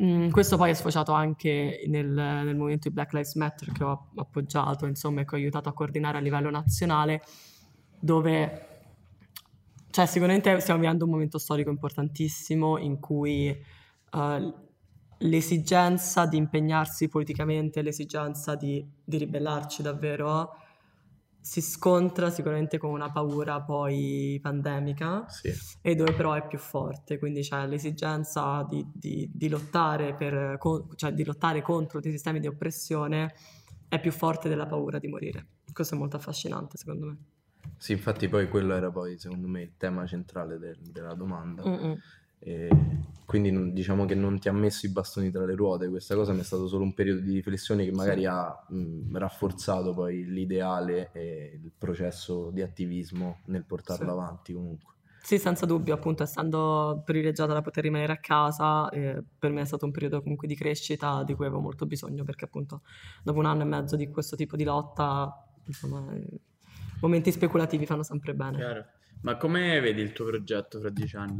Mm, 0.03 0.31
questo 0.31 0.57
poi 0.57 0.71
è 0.71 0.75
sfociato 0.75 1.13
anche 1.13 1.83
nel, 1.89 2.07
nel 2.09 2.57
movimento 2.57 2.89
di 2.89 2.95
Black 2.95 3.13
Lives 3.13 3.35
Matter 3.35 3.71
che 3.73 3.85
ho 3.85 4.09
appoggiato, 4.17 4.87
insomma, 4.87 5.21
e 5.21 5.25
che 5.27 5.35
ho 5.35 5.39
aiutato 5.39 5.69
a 5.69 5.75
coordinare 5.75 6.17
a 6.17 6.21
livello 6.23 6.49
nazionale, 6.49 7.21
dove, 7.99 8.70
cioè, 9.91 10.07
sicuramente 10.07 10.59
stiamo 10.61 10.81
vivendo 10.81 11.05
un 11.05 11.11
momento 11.11 11.39
storico 11.39 11.71
importantissimo 11.71 12.79
in 12.79 12.99
cui 13.01 13.49
eh, 13.49 14.55
l'esigenza 15.19 16.27
di 16.27 16.37
impegnarsi 16.37 17.09
politicamente, 17.09 17.83
l'esigenza 17.83 18.55
di, 18.55 18.85
di 19.05 19.19
ribellarci 19.19 19.83
davvero, 19.83 20.51
si 21.43 21.63
scontra 21.63 22.31
sicuramente 22.31 22.77
con 22.77 22.91
una 22.91 23.11
paura 23.11 23.63
poi 23.63 24.39
pandemica 24.43 25.27
Sì. 25.29 25.51
e 25.81 25.95
dove 25.95 26.13
però 26.13 26.35
è 26.35 26.47
più 26.47 26.59
forte, 26.59 27.19
quindi 27.19 27.41
c'è 27.41 27.67
l'esigenza 27.67 28.67
di, 28.69 28.87
di- 28.93 29.31
di 29.33 29.49
lottare 29.49 30.15
per, 30.15 30.59
cioè 30.97 31.13
di 31.13 31.25
lottare 31.25 31.63
contro 31.63 31.99
dei 32.01 32.13
sistemi 32.13 32.41
di 32.41 32.47
oppressione 32.47 33.35
è 33.89 33.99
più 34.01 34.13
forte 34.13 34.49
della 34.49 34.67
paura 34.67 34.99
di 34.99 35.09
morire. 35.09 35.47
Questo 35.73 35.95
è 35.95 35.99
molto 35.99 36.17
affascinante 36.17 36.77
secondo 36.77 37.07
me. 37.07 37.17
Sì, 37.77 37.93
infatti 37.93 38.29
poi 38.29 38.49
quello 38.49 38.75
era 38.75 38.91
poi 38.91 39.19
secondo 39.19 39.49
me 39.49 39.63
il 39.63 39.73
tema 39.77 40.07
centrale 40.07 40.59
del- 40.59 40.77
della 40.93 41.15
domanda. 41.15 41.63
E 42.43 42.71
quindi 43.27 43.73
diciamo 43.73 44.07
che 44.07 44.15
non 44.15 44.39
ti 44.39 44.49
ha 44.49 44.53
messo 44.53 44.87
i 44.87 44.91
bastoni 44.91 45.31
tra 45.31 45.45
le 45.45 45.55
ruote, 45.55 45.89
questa 45.89 46.15
cosa 46.15 46.33
mi 46.33 46.41
è 46.41 46.43
stato 46.45 46.67
solo 46.69 46.85
un 46.85 46.95
periodo 46.95 47.21
di 47.21 47.35
riflessione 47.35 47.85
che 47.85 47.93
magari 47.93 48.21
Sì. 48.21 48.27
ha 48.27 48.67
mh, 48.69 49.17
rafforzato 49.17 49.93
poi 49.95 50.25
l'ideale 50.25 51.11
e 51.13 51.61
il 51.63 51.71
processo 51.77 52.51
di 52.51 52.63
attivismo 52.63 53.41
nel 53.47 53.65
portarlo 53.65 54.07
Sì. 54.07 54.11
avanti 54.11 54.53
comunque. 54.55 54.95
Sì, 55.23 55.39
senza 55.39 55.67
dubbio, 55.67 55.93
appunto, 55.93 56.23
essendo 56.23 57.03
privilegiata 57.05 57.53
da 57.53 57.61
poter 57.61 57.85
rimanere 57.85 58.15
a 58.15 58.19
casa, 58.19 58.89
eh, 58.89 59.23
per 59.39 59.51
me 59.53 59.61
è 59.61 59.65
stato 59.67 59.85
un 59.85 59.91
periodo 59.93 60.23
comunque 60.23 60.49
di 60.49 60.57
crescita 60.57 61.23
di 61.25 61.35
cui 61.35 61.45
avevo 61.45 61.61
molto 61.61 61.85
bisogno, 61.85 62.25
perché 62.25 62.47
appunto 62.47 62.81
dopo 63.23 63.39
un 63.39 63.45
anno 63.45 63.63
e 63.63 63.67
mezzo 63.67 63.97
di 63.97 64.09
questo 64.09 64.35
tipo 64.35 64.57
di 64.57 64.65
lotta, 64.65 65.31
insomma, 65.67 66.11
eh, 66.15 66.41
momenti 67.01 67.33
speculativi 67.33 67.87
fanno 67.87 68.03
sempre 68.03 68.35
bene. 68.35 68.57
Chiaro. 68.57 68.85
Ma 69.23 69.37
come 69.37 69.81
vedi 69.81 70.01
il 70.01 70.13
tuo 70.13 70.27
progetto 70.27 70.81
fra 70.81 70.89
dieci 70.91 71.17
anni? 71.17 71.39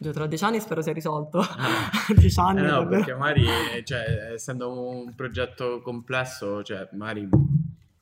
Io 0.00 0.12
tra 0.12 0.26
dieci 0.26 0.44
anni 0.44 0.60
spero 0.60 0.80
sia 0.80 0.92
risolto. 0.92 1.40
Ah. 1.40 1.90
dieci 2.16 2.38
anni, 2.40 2.60
Eh 2.60 2.62
no, 2.62 2.68
davvero. 2.70 2.88
perché 3.04 3.14
magari, 3.14 3.46
cioè, 3.84 4.30
essendo 4.34 4.70
un 5.04 5.14
progetto 5.14 5.80
complesso, 5.82 6.62
cioè, 6.62 6.88
magari, 6.92 7.28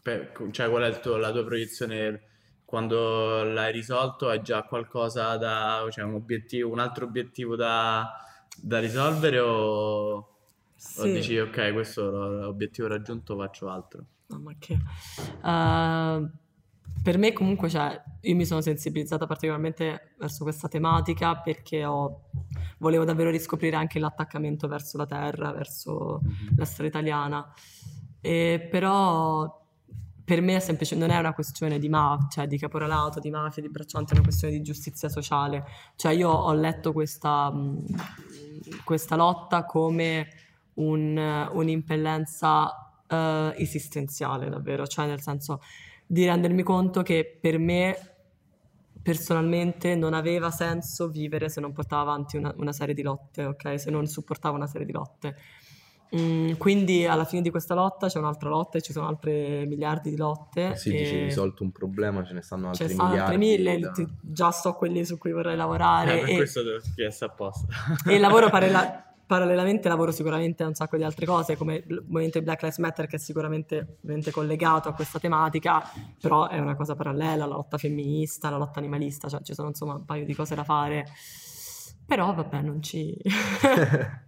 per- 0.03 0.33
cioè, 0.51 0.69
qual 0.69 0.83
è 0.93 1.01
tuo- 1.01 1.17
la 1.17 1.33
tua 1.33 1.45
proiezione 1.45 2.21
quando 2.65 3.43
l'hai 3.45 3.73
risolto? 3.73 4.29
Hai 4.29 4.43
già 4.43 4.63
qualcosa 4.63 5.37
da, 5.37 5.85
cioè, 5.91 6.05
un 6.05 6.15
obiettivo, 6.15 6.71
un 6.71 6.79
altro 6.81 7.07
obiettivo 7.07 7.57
da, 7.57 8.09
da 8.61 8.79
risolvere 8.79 9.39
o, 9.41 10.15
o 10.17 10.29
Sì. 10.77 11.13
dici, 11.13 11.39
ok, 11.39 11.73
questo 11.73 12.09
è 12.09 12.41
l'obiettivo 12.45 12.87
raggiunto, 12.89 13.37
faccio 13.37 13.69
altro? 13.71 14.05
No, 14.29 14.39
ma 14.41 14.53
che... 14.59 14.75
Eh, 15.45 16.31
per 17.07 17.19
me 17.19 17.33
comunque, 17.33 17.69
cioè, 17.71 18.03
io 18.23 18.35
mi 18.35 18.45
sono 18.45 18.61
sensibilizzata 18.61 19.29
particolarmente 19.29 20.17
verso 20.19 20.43
questa 20.43 20.67
tematica 20.67 21.37
perché 21.37 21.85
ho- 21.85 22.23
volevo 22.79 23.05
davvero 23.05 23.31
riscoprire 23.31 23.77
anche 23.77 24.01
l'attaccamento 24.01 24.67
verso 24.67 24.97
la 24.97 25.07
terra, 25.07 25.53
verso 25.53 26.21
la 26.57 26.65
storia 26.65 26.91
italiana. 26.91 27.49
E 28.21 28.67
però 28.69 29.65
per 30.25 30.41
me 30.41 30.57
è 30.57 30.59
semplice, 30.59 30.97
non 30.97 31.11
è 31.11 31.19
una 31.21 31.33
questione 31.33 31.79
di, 31.79 31.89
ma- 31.89 32.27
cioè, 32.29 32.49
di 32.49 32.59
caporalato, 32.59 33.21
di 33.21 33.31
mafia, 33.31 33.63
di 33.63 33.71
braccianti, 33.71 34.11
è 34.11 34.17
una 34.17 34.25
questione 34.25 34.55
di 34.55 34.63
giustizia 34.63 35.09
sociale. 35.09 35.65
Cioè 35.95 36.11
io 36.11 36.29
ho 36.29 36.53
letto 36.55 36.91
questa, 36.93 37.53
questa 38.83 39.15
lotta 39.15 39.65
come 39.65 40.27
un- 40.75 41.49
un'impellenza 41.53 42.99
eh, 43.07 43.55
esistenziale, 43.59 44.49
davvero, 44.49 44.89
cioè 44.89 45.07
nel 45.07 45.21
senso 45.21 45.61
di 46.07 46.25
rendermi 46.25 46.63
conto 46.63 47.03
che 47.03 47.39
per 47.41 47.59
me 47.59 47.97
personalmente 49.03 49.95
non 49.95 50.15
aveva 50.15 50.51
senso 50.51 51.09
vivere 51.09 51.49
se 51.49 51.61
non 51.61 51.73
portavo 51.73 52.03
avanti 52.03 52.37
una, 52.37 52.53
una 52.59 52.73
serie 52.73 52.95
di 52.95 53.03
lotte, 53.03 53.45
ok? 53.45 53.79
Se 53.79 53.91
non 53.91 54.07
supportavo 54.07 54.57
una 54.57 54.67
serie 54.67 54.87
di 54.87 54.93
lotte. 54.93 55.37
Mm, 56.17 56.53
quindi 56.55 57.05
alla 57.05 57.25
fine 57.25 57.43
di 57.43 57.51
questa 57.51 57.75
lotta 57.75 58.07
c'è 58.09 58.19
un'altra 58.19 58.49
lotta 58.49 58.79
e 58.79 58.81
ci 58.81 58.93
sono 58.93 59.09
altre 59.09 59.65
miliardi 59.67 60.11
di 60.11 60.17
lotte. 60.17 60.77
Sì, 60.77 60.95
e 60.95 60.99
dici 60.99 61.19
risolto 61.25 61.63
un 61.65 61.73
problema, 61.73 62.25
ce 62.25 62.33
ne 62.35 62.43
stanno 62.43 62.73
ce 62.73 62.85
altri 62.85 62.87
ne 62.87 62.93
stanno 62.95 63.23
altre 63.23 63.37
miliardi 63.37 63.63
mille, 63.73 63.79
da- 63.81 63.91
ti- 63.93 64.09
già 64.21 64.51
so 64.53 64.73
quelli 64.75 65.05
su 65.05 65.19
cui 65.19 65.33
vorrei 65.33 65.57
lavorare. 65.57 66.21
Eh, 66.21 66.25
per 66.25 66.31
e- 66.31 66.37
questo 66.37 66.63
te 66.63 66.71
l'ho 66.71 66.81
chiesto 66.95 67.25
apposta. 67.25 67.67
e 68.09 68.19
lavoro 68.19 68.51
parela- 68.51 69.05
parallelamente 69.27 69.89
lavoro 69.89 70.13
sicuramente 70.13 70.63
a 70.63 70.67
un 70.69 70.75
sacco 70.75 70.97
di 70.97 71.03
altre 71.03 71.27
cose 71.27 71.57
come 71.57 71.83
il 71.87 72.05
movimento 72.07 72.39
di 72.39 72.45
Black 72.45 72.63
Lives 72.63 72.79
Matter 72.79 73.07
che 73.07 73.17
è 73.17 73.19
sicuramente 73.19 73.99
collegato 74.31 74.89
a 74.89 74.93
questa 74.93 75.19
tematica 75.19 75.83
però 76.21 76.49
è 76.49 76.59
una 76.59 76.77
cosa 76.77 76.95
parallela 76.95 77.45
la 77.45 77.55
lotta 77.55 77.77
femminista 77.77 78.51
la 78.51 78.57
lotta 78.57 78.79
animalista 78.79 79.29
cioè 79.29 79.43
ci 79.43 79.55
sono 79.55 79.69
insomma 79.69 79.95
un 79.95 80.05
paio 80.05 80.25
di 80.25 80.35
cose 80.35 80.55
da 80.55 80.65
fare. 80.65 81.07
Però 82.07 82.33
vabbè 82.33 82.61
non 82.63 82.81
ci 82.83 83.17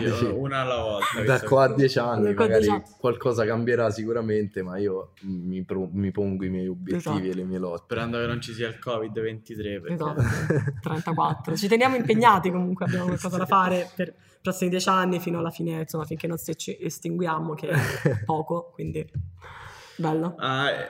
Io, 0.00 0.38
una 0.38 0.60
alla 0.60 0.76
volta. 0.80 1.22
Da 1.24 1.40
qua 1.40 1.64
a 1.64 1.74
dieci 1.74 1.98
anni 1.98 2.22
Da 2.24 2.30
a 2.30 2.34
magari 2.34 2.60
dieci 2.60 2.70
anni. 2.70 2.82
qualcosa 2.98 3.44
cambierà 3.44 3.90
sicuramente, 3.90 4.62
ma 4.62 4.78
io 4.78 5.12
mi, 5.22 5.64
pro- 5.64 5.88
mi 5.92 6.10
pongo 6.10 6.44
i 6.44 6.48
miei 6.50 6.68
obiettivi 6.68 7.16
Esatto. 7.16 7.30
e 7.30 7.34
le 7.34 7.44
mie 7.44 7.58
lotte. 7.58 7.82
Sperando 7.84 8.18
che 8.18 8.26
non 8.26 8.40
ci 8.40 8.52
sia 8.52 8.68
il 8.68 8.78
Covid-23 8.84 9.80
perché... 9.80 9.92
esatto 9.92 10.22
34 10.82 11.56
ci 11.56 11.68
teniamo 11.68 11.96
impegnati 11.96 12.50
comunque 12.50 12.84
abbiamo 12.86 13.06
qualcosa 13.12 13.36
da 13.38 13.46
fare 13.46 13.90
per 13.94 14.08
i 14.08 14.38
prossimi 14.42 14.70
dieci 14.70 14.88
anni 14.88 15.18
fino 15.20 15.38
alla 15.38 15.50
fine 15.50 15.80
insomma 15.80 16.04
finché 16.04 16.26
non 16.26 16.36
ci 16.38 16.76
estinguiamo 16.80 17.54
che 17.54 17.68
è 17.68 18.22
poco 18.24 18.70
quindi 18.74 19.08
bello 19.96 20.36
eh, 20.38 20.88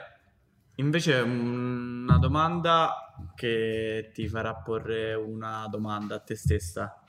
invece 0.76 1.20
una 1.20 2.18
domanda 2.18 3.14
che 3.34 4.10
ti 4.12 4.28
farà 4.28 4.54
porre 4.54 5.14
una 5.14 5.66
domanda 5.70 6.16
a 6.16 6.18
te 6.20 6.34
stessa, 6.34 7.01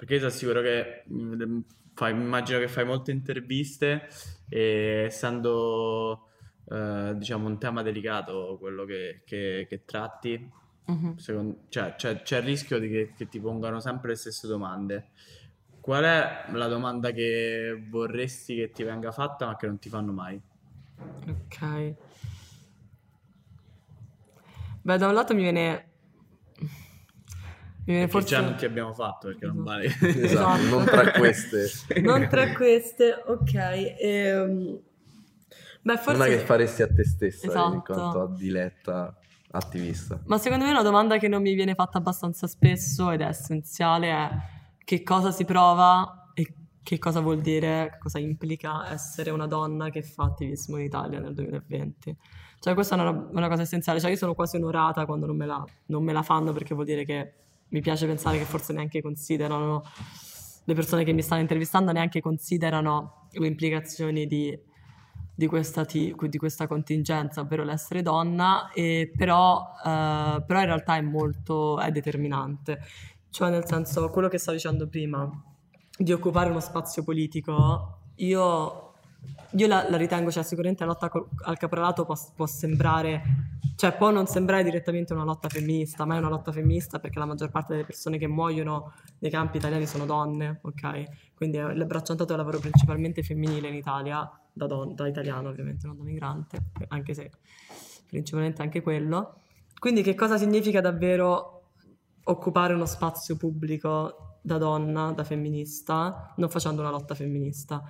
perché 0.00 0.14
io 0.14 0.20
sono 0.20 0.30
sicuro 0.30 0.62
che 0.62 1.02
mm, 1.12 1.58
fai, 1.92 2.12
immagino 2.12 2.58
che 2.58 2.68
fai 2.68 2.86
molte 2.86 3.10
interviste 3.10 4.08
e 4.48 5.02
essendo 5.06 6.28
eh, 6.70 7.12
diciamo 7.16 7.46
un 7.46 7.58
tema 7.58 7.82
delicato 7.82 8.56
quello 8.58 8.86
che, 8.86 9.20
che- 9.26 9.66
che 9.68 9.84
tratti, 9.84 10.50
Mhm. 10.86 11.16
secondo- 11.16 11.64
cioè, 11.68 11.94
c'è, 11.96 12.22
c'è 12.22 12.38
il 12.38 12.44
rischio 12.44 12.78
di 12.78 12.88
che, 12.88 13.12
che 13.14 13.28
ti 13.28 13.38
pongano 13.40 13.78
sempre 13.78 14.10
le 14.10 14.16
stesse 14.16 14.46
domande. 14.46 15.08
Qual 15.80 16.02
è 16.04 16.44
la 16.52 16.66
domanda 16.68 17.10
che 17.10 17.84
vorresti 17.90 18.54
che 18.56 18.70
ti 18.70 18.82
venga 18.84 19.12
fatta 19.12 19.44
ma 19.46 19.56
che 19.56 19.66
non 19.66 19.78
ti 19.78 19.88
fanno 19.90 20.12
mai? 20.12 20.40
Ok. 21.28 21.94
Beh, 24.82 24.96
da 24.96 25.08
un 25.08 25.14
lato 25.14 25.34
mi 25.34 25.42
viene... 25.42 25.89
Mi 27.90 27.96
viene 27.96 28.04
Che 28.06 28.10
forse... 28.12 28.28
già 28.28 28.40
non 28.40 28.54
ti 28.56 28.64
abbiamo 28.64 28.92
fatto 28.94 29.26
perché 29.28 29.46
non 29.46 29.62
vale. 29.64 29.86
Esatto, 30.00 30.62
non 30.62 30.84
tra 30.84 31.10
queste. 31.10 31.68
Non 32.00 32.28
tra 32.28 32.52
queste, 32.52 33.22
ok. 33.26 33.94
ehm, 33.98 34.78
Beh, 35.82 35.96
forse... 35.96 36.14
Una 36.14 36.26
che 36.26 36.38
faresti 36.38 36.82
a 36.82 36.88
te 36.92 37.04
stessa 37.04 37.46
in 37.46 37.50
Esatto. 37.50 37.82
quanto 37.92 38.20
a 38.22 38.28
diletta 38.28 39.16
attivista. 39.52 40.20
Ma 40.26 40.38
secondo 40.38 40.64
me 40.64 40.70
una 40.70 40.82
domanda 40.82 41.18
che 41.18 41.26
non 41.26 41.42
mi 41.42 41.54
viene 41.54 41.74
fatta 41.74 41.98
abbastanza 41.98 42.46
spesso 42.46 43.10
ed 43.10 43.22
è 43.22 43.26
essenziale 43.26 44.08
è 44.08 44.30
che 44.84 45.02
cosa 45.02 45.32
si 45.32 45.44
prova 45.44 46.30
e 46.34 46.54
che 46.82 46.98
cosa 46.98 47.20
vuol 47.20 47.40
dire, 47.40 47.96
cosa 47.98 48.18
implica 48.18 48.88
essere 48.92 49.30
una 49.30 49.46
donna 49.46 49.90
che 49.90 50.02
fa 50.02 50.24
attivismo 50.24 50.76
in 50.76 50.84
Italia 50.84 51.18
nel 51.18 51.34
2020. 51.34 52.16
Cioè 52.60 52.74
questa 52.74 52.96
è 52.96 53.00
una, 53.00 53.10
una 53.10 53.48
cosa 53.48 53.62
essenziale, 53.62 54.00
cioè 54.00 54.10
io 54.10 54.16
sono 54.16 54.34
quasi 54.34 54.56
onorata 54.56 55.06
quando 55.06 55.26
non 55.26 55.36
me 55.36 55.46
la, 55.46 55.64
non 55.86 56.04
me 56.04 56.12
la 56.12 56.22
fanno 56.22 56.52
perché 56.52 56.74
vuol 56.74 56.86
dire 56.86 57.04
che 57.04 57.32
mi 57.70 57.80
piace 57.80 58.06
pensare 58.06 58.38
che 58.38 58.44
forse 58.44 58.72
neanche 58.72 59.02
considerano, 59.02 59.82
le 60.64 60.74
persone 60.74 61.04
che 61.04 61.12
mi 61.12 61.22
stanno 61.22 61.40
intervistando 61.40 61.92
neanche 61.92 62.20
considerano 62.20 63.28
le 63.32 63.46
implicazioni 63.46 64.26
di 64.26 64.56
di 65.40 65.46
questa, 65.46 65.86
ti- 65.86 66.14
di 66.28 66.36
questa 66.36 66.66
contingenza, 66.66 67.40
ovvero 67.40 67.64
l'essere 67.64 68.02
donna, 68.02 68.68
però, 69.16 69.72
eh, 69.82 70.44
però 70.46 70.60
in 70.60 70.66
realtà 70.66 70.96
è 70.96 71.00
molto 71.00 71.80
è 71.80 71.90
determinante. 71.90 72.78
Cioè, 73.30 73.48
nel 73.48 73.64
senso, 73.64 74.10
quello 74.10 74.28
che 74.28 74.36
stavo 74.36 74.58
dicendo 74.58 74.86
prima, 74.86 75.30
di 75.96 76.12
occupare 76.12 76.50
uno 76.50 76.60
spazio 76.60 77.02
politico, 77.02 78.00
io, 78.16 78.89
io 79.52 79.66
la, 79.66 79.88
la 79.88 79.96
ritengo, 79.96 80.30
cioè 80.30 80.42
sicuramente 80.42 80.84
la 80.84 80.92
lotta 80.92 81.10
al 81.44 81.56
caporalato 81.56 82.04
può, 82.04 82.14
può 82.34 82.46
sembrare, 82.46 83.22
cioè 83.76 83.96
può 83.96 84.10
non 84.10 84.26
sembrare 84.26 84.62
direttamente 84.62 85.12
una 85.12 85.24
lotta 85.24 85.48
femminista, 85.48 86.04
ma 86.04 86.14
è 86.14 86.18
una 86.18 86.28
lotta 86.28 86.52
femminista 86.52 86.98
perché 86.98 87.18
la 87.18 87.26
maggior 87.26 87.50
parte 87.50 87.72
delle 87.72 87.84
persone 87.84 88.18
che 88.18 88.26
muoiono 88.26 88.92
nei 89.18 89.30
campi 89.30 89.56
italiani 89.56 89.86
sono 89.86 90.06
donne, 90.06 90.60
ok? 90.62 91.34
Quindi 91.34 91.56
il 91.56 91.86
è 91.86 92.32
un 92.32 92.36
lavoro 92.36 92.58
principalmente 92.58 93.22
femminile 93.22 93.68
in 93.68 93.74
Italia, 93.74 94.30
da, 94.52 94.66
don- 94.66 94.94
da 94.94 95.08
italiano 95.08 95.48
ovviamente, 95.48 95.86
non 95.86 95.96
da 95.96 96.02
migrante, 96.02 96.58
anche 96.88 97.14
se 97.14 97.30
principalmente 98.06 98.62
anche 98.62 98.82
quello. 98.82 99.36
Quindi 99.78 100.02
che 100.02 100.14
cosa 100.14 100.36
significa 100.36 100.80
davvero 100.80 101.70
occupare 102.24 102.74
uno 102.74 102.86
spazio 102.86 103.36
pubblico 103.36 104.38
da 104.42 104.58
donna, 104.58 105.12
da 105.12 105.24
femminista, 105.24 106.34
non 106.36 106.50
facendo 106.50 106.82
una 106.82 106.90
lotta 106.90 107.14
femminista? 107.14 107.82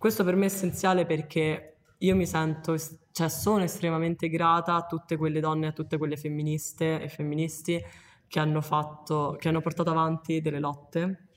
Questo 0.00 0.24
per 0.24 0.34
me 0.34 0.44
è 0.44 0.46
essenziale 0.46 1.04
perché 1.04 1.76
io 1.98 2.16
mi 2.16 2.24
sento, 2.24 2.74
cioè 3.12 3.28
sono 3.28 3.64
estremamente 3.64 4.30
grata 4.30 4.74
a 4.74 4.86
tutte 4.86 5.18
quelle 5.18 5.40
donne, 5.40 5.66
a 5.66 5.72
tutte 5.72 5.98
quelle 5.98 6.16
femministe 6.16 7.02
e 7.02 7.08
femministi 7.10 7.78
che 8.26 8.38
hanno 8.38 8.62
fatto, 8.62 9.36
che 9.38 9.48
hanno 9.48 9.60
portato 9.60 9.90
avanti 9.90 10.40
delle 10.40 10.58
lotte 10.58 11.28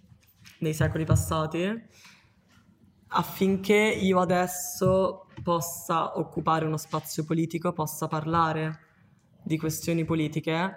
nei 0.59 0.73
secoli 0.73 1.03
passati 1.03 1.87
affinché 3.07 3.75
io 3.75 4.21
adesso 4.21 5.25
possa 5.43 6.17
occupare 6.17 6.63
uno 6.63 6.77
spazio 6.77 7.25
politico, 7.25 7.73
possa 7.73 8.07
parlare 8.07 8.79
di 9.43 9.57
questioni 9.57 10.05
politiche 10.05 10.75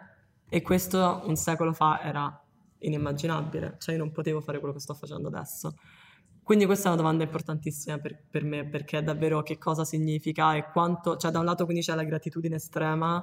e 0.48 0.60
questo 0.60 1.22
un 1.24 1.36
secolo 1.36 1.72
fa 1.72 2.02
era 2.02 2.44
inimmaginabile, 2.78 3.76
cioè 3.78 3.94
io 3.94 4.00
non 4.00 4.10
potevo 4.10 4.40
fare 4.40 4.58
quello 4.58 4.74
che 4.74 4.80
sto 4.80 4.94
facendo 4.94 5.28
adesso. 5.28 5.76
Quindi 6.46 6.64
questa 6.64 6.84
è 6.84 6.92
una 6.92 7.02
domanda 7.02 7.24
importantissima 7.24 7.98
per, 7.98 8.22
per 8.30 8.44
me 8.44 8.64
perché 8.64 9.02
davvero 9.02 9.42
che 9.42 9.58
cosa 9.58 9.84
significa 9.84 10.54
e 10.54 10.70
quanto, 10.70 11.16
cioè 11.16 11.32
da 11.32 11.40
un 11.40 11.44
lato 11.44 11.64
quindi 11.64 11.82
c'è 11.82 11.92
la 11.96 12.04
gratitudine 12.04 12.54
estrema, 12.54 13.20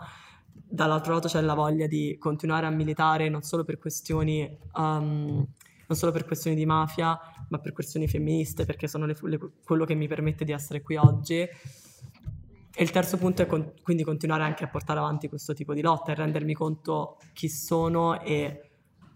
dall'altro 0.51 1.13
lato 1.13 1.29
c'è 1.29 1.39
la 1.39 1.53
voglia 1.53 1.87
di 1.87 2.17
continuare 2.19 2.65
a 2.65 2.69
militare 2.69 3.29
non 3.29 3.41
solo 3.41 3.63
per 3.63 3.77
questioni, 3.77 4.57
um, 4.73 5.47
solo 5.87 6.11
per 6.11 6.25
questioni 6.25 6.57
di 6.57 6.65
mafia, 6.65 7.17
ma 7.47 7.59
per 7.59 7.71
questioni 7.71 8.09
femministe, 8.09 8.65
perché 8.65 8.89
sono 8.89 9.05
le- 9.05 9.15
le- 9.21 9.39
quello 9.63 9.85
che 9.85 9.93
mi 9.93 10.09
permette 10.09 10.43
di 10.43 10.51
essere 10.51 10.81
qui 10.81 10.97
oggi. 10.97 11.35
E 11.35 12.83
il 12.83 12.91
terzo 12.91 13.15
punto 13.15 13.41
è 13.41 13.45
con- 13.45 13.71
quindi 13.81 14.03
continuare 14.03 14.43
anche 14.43 14.65
a 14.65 14.67
portare 14.67 14.99
avanti 14.99 15.29
questo 15.29 15.53
tipo 15.53 15.73
di 15.73 15.79
lotta 15.79 16.11
e 16.11 16.15
rendermi 16.15 16.53
conto 16.53 17.19
chi 17.31 17.47
sono 17.47 18.19
e, 18.19 18.71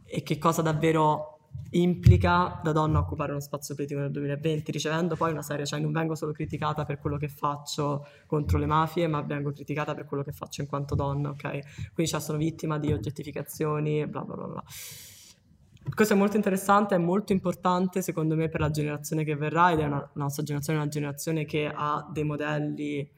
e 0.06 0.24
che 0.24 0.38
cosa 0.38 0.62
davvero 0.62 1.37
implica 1.72 2.60
da 2.64 2.72
donna 2.72 3.00
occupare 3.00 3.32
uno 3.32 3.42
spazio 3.42 3.76
politico 3.76 4.00
nel 4.00 4.12
2020, 4.12 4.72
ricevendo 4.72 5.16
poi 5.16 5.32
una 5.32 5.42
serie, 5.42 5.66
cioè 5.66 5.80
non 5.80 5.92
vengo 5.92 6.16
solo 6.16 6.32
criticata 6.32 6.86
per 6.86 7.00
quello 7.00 7.18
che 7.18 7.28
faccio 7.28 8.06
contro 8.26 8.58
le 8.58 8.66
mafie, 8.66 9.08
ma 9.08 9.22
vengo 9.22 9.52
criticata 9.52 9.94
per 9.94 10.06
quello 10.06 10.24
che 10.24 10.32
faccio 10.32 10.62
in 10.62 10.68
quanto 10.68 10.96
donna, 10.96 11.30
ok? 11.30 11.92
Quindi 11.94 12.12
cioè, 12.12 12.22
sono 12.22 12.38
vittima 12.38 12.80
di 12.80 12.92
oggettificazioni, 12.92 14.08
bla 14.08 14.22
bla 14.22 14.36
bla. 14.36 14.64
Questo 15.94 16.14
è 16.14 16.18
molto 16.18 16.36
interessante, 16.36 16.96
è 16.96 16.98
molto 16.98 17.32
importante 17.32 18.02
secondo 18.02 18.36
me 18.36 18.50
per 18.50 18.60
la 18.60 18.70
generazione 18.70 19.24
che 19.24 19.36
verrà 19.36 19.72
ed 19.72 19.80
è 19.80 19.86
una, 19.86 20.00
la 20.00 20.10
nostra 20.24 20.44
generazione 20.44 20.80
una 20.80 20.90
generazione 20.90 21.46
che 21.46 21.72
ha 21.74 22.06
dei 22.12 22.26
modelli 22.26 23.10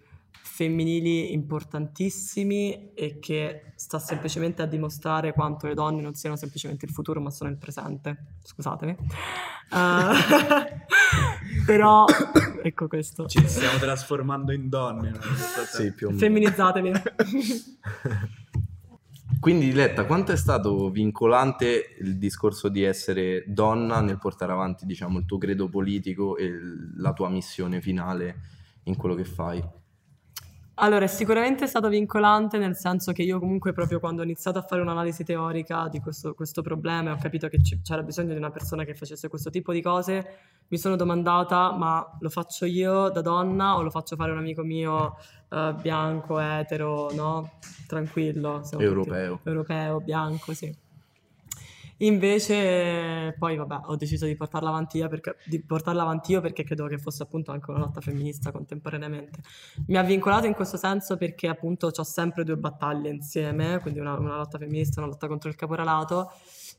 femminili 0.41 1.31
importantissimi 1.31 2.93
e 2.93 3.19
che 3.19 3.71
sta 3.75 3.97
semplicemente 3.97 4.61
a 4.61 4.65
dimostrare 4.65 5.33
quanto 5.33 5.67
le 5.67 5.73
donne 5.73 6.01
non 6.01 6.15
siano 6.15 6.35
semplicemente 6.35 6.85
il 6.85 6.91
futuro 6.91 7.21
ma 7.21 7.29
sono 7.29 7.49
il 7.49 7.57
presente. 7.57 8.35
Scusatemi. 8.43 8.91
Eh, 8.91 8.97
però 11.65 12.05
ecco 12.61 12.87
questo. 12.87 13.25
Ci 13.27 13.47
stiamo 13.47 13.77
trasformando 13.77 14.51
in 14.51 14.67
donne. 14.67 15.11
no? 15.11 15.19
Sì, 15.65 15.93
più 15.93 16.07
o 16.07 16.09
meno. 16.09 16.21
Femminizzatevi. 16.21 16.91
Quindi 19.39 19.67
Diletta, 19.67 20.03
quanto 20.03 20.33
è 20.33 20.35
stato 20.35 20.89
vincolante 20.89 21.95
il 22.01 22.17
discorso 22.17 22.67
di 22.67 22.83
essere 22.83 23.45
donna 23.47 24.01
nel 24.01 24.17
portare 24.17 24.51
avanti, 24.51 24.85
diciamo, 24.85 25.19
il 25.19 25.25
tuo 25.25 25.37
credo 25.37 25.69
politico 25.69 26.35
e 26.35 26.51
la 26.97 27.13
tua 27.13 27.29
missione 27.29 27.79
finale 27.79 28.41
in 28.83 28.97
quello 28.97 29.15
che 29.15 29.23
fai? 29.23 29.63
Allora, 30.81 31.03
è 31.03 31.07
sicuramente 31.07 31.67
stato 31.67 31.89
vincolante 31.89 32.57
nel 32.57 32.73
senso 32.73 33.11
che 33.11 33.21
io 33.21 33.37
comunque 33.37 33.73
proprio 33.73 33.99
quando 33.99 34.21
ho 34.21 34.23
iniziato 34.23 34.59
a 34.59 34.61
fare 34.61 34.81
un'analisi 34.81 35.25
teorica 35.25 35.89
di 35.89 35.99
questo, 35.99 36.33
questo 36.33 36.61
problema 36.61 37.09
e 37.09 37.13
ho 37.13 37.17
capito 37.17 37.49
che 37.49 37.57
c- 37.57 37.81
c'era 37.81 38.01
bisogno 38.01 38.31
di 38.31 38.37
una 38.37 38.49
persona 38.49 38.85
che 38.85 38.95
facesse 38.95 39.27
questo 39.27 39.49
tipo 39.49 39.73
di 39.73 39.81
cose, 39.81 40.37
mi 40.69 40.77
sono 40.77 40.95
domandata, 40.95 41.73
ma 41.73 42.17
lo 42.21 42.29
faccio 42.29 42.63
io 42.63 43.09
da 43.09 43.19
donna 43.19 43.75
o 43.75 43.81
lo 43.81 43.89
faccio 43.89 44.15
fare 44.15 44.31
un 44.31 44.37
amico 44.37 44.63
mio 44.63 45.17
eh, 45.49 45.75
bianco, 45.81 46.39
etero, 46.39 47.11
no? 47.13 47.57
Tranquillo. 47.85 48.61
siamo 48.63 48.81
tutti- 48.81 49.09
Europeo. 49.09 49.39
europeo, 49.43 49.99
bianco, 49.99 50.53
sì. 50.53 50.73
Invece, 52.01 53.35
poi 53.37 53.57
vabbè, 53.57 53.81
ho 53.85 53.95
deciso 53.97 54.25
di 54.25 54.35
portarla 54.35 54.69
avanti 54.69 54.97
io 54.97 55.09
perché, 55.09 55.35
portarla 55.65 56.01
avanti 56.01 56.31
io 56.31 56.39
perché 56.39 56.63
credo 56.63 56.87
che 56.87 56.97
fosse 56.97 57.23
appunto 57.23 57.51
anche 57.51 57.69
una 57.71 57.79
lotta 57.79 57.99
femminista 57.99 58.51
contemporaneamente. 58.51 59.41
Mi 59.87 59.97
ha 59.97 60.03
vincolato 60.03 60.45
in 60.45 60.53
questo 60.53 60.77
senso 60.77 61.17
perché 61.17 61.47
appunto 61.47 61.91
ho 61.93 62.03
sempre 62.03 62.45
due 62.45 62.55
battaglie 62.55 63.09
insieme, 63.09 63.79
quindi 63.79 63.99
una, 63.99 64.17
una 64.17 64.37
lotta 64.37 64.57
femminista 64.57 64.99
e 64.99 65.03
una 65.03 65.11
lotta 65.11 65.27
contro 65.27 65.49
il 65.49 65.55
caporalato, 65.55 66.31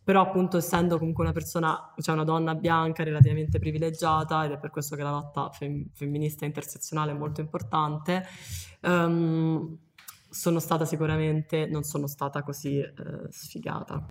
però 0.02 0.22
appunto 0.22 0.56
essendo 0.56 0.96
comunque 0.96 1.22
una 1.24 1.34
persona, 1.34 1.92
cioè 1.98 2.14
una 2.14 2.24
donna 2.24 2.54
bianca 2.54 3.04
relativamente 3.04 3.58
privilegiata 3.58 4.46
ed 4.46 4.52
è 4.52 4.58
per 4.58 4.70
questo 4.70 4.96
che 4.96 5.02
la 5.02 5.10
lotta 5.10 5.50
fem- 5.50 5.86
femminista 5.92 6.46
intersezionale 6.46 7.12
è 7.12 7.14
molto 7.14 7.42
importante, 7.42 8.24
ehm, 8.80 9.76
sono 10.30 10.60
stata 10.60 10.86
sicuramente, 10.86 11.66
non 11.66 11.82
sono 11.82 12.06
stata 12.06 12.42
così 12.42 12.78
eh, 12.78 12.92
sfigata. 13.28 14.06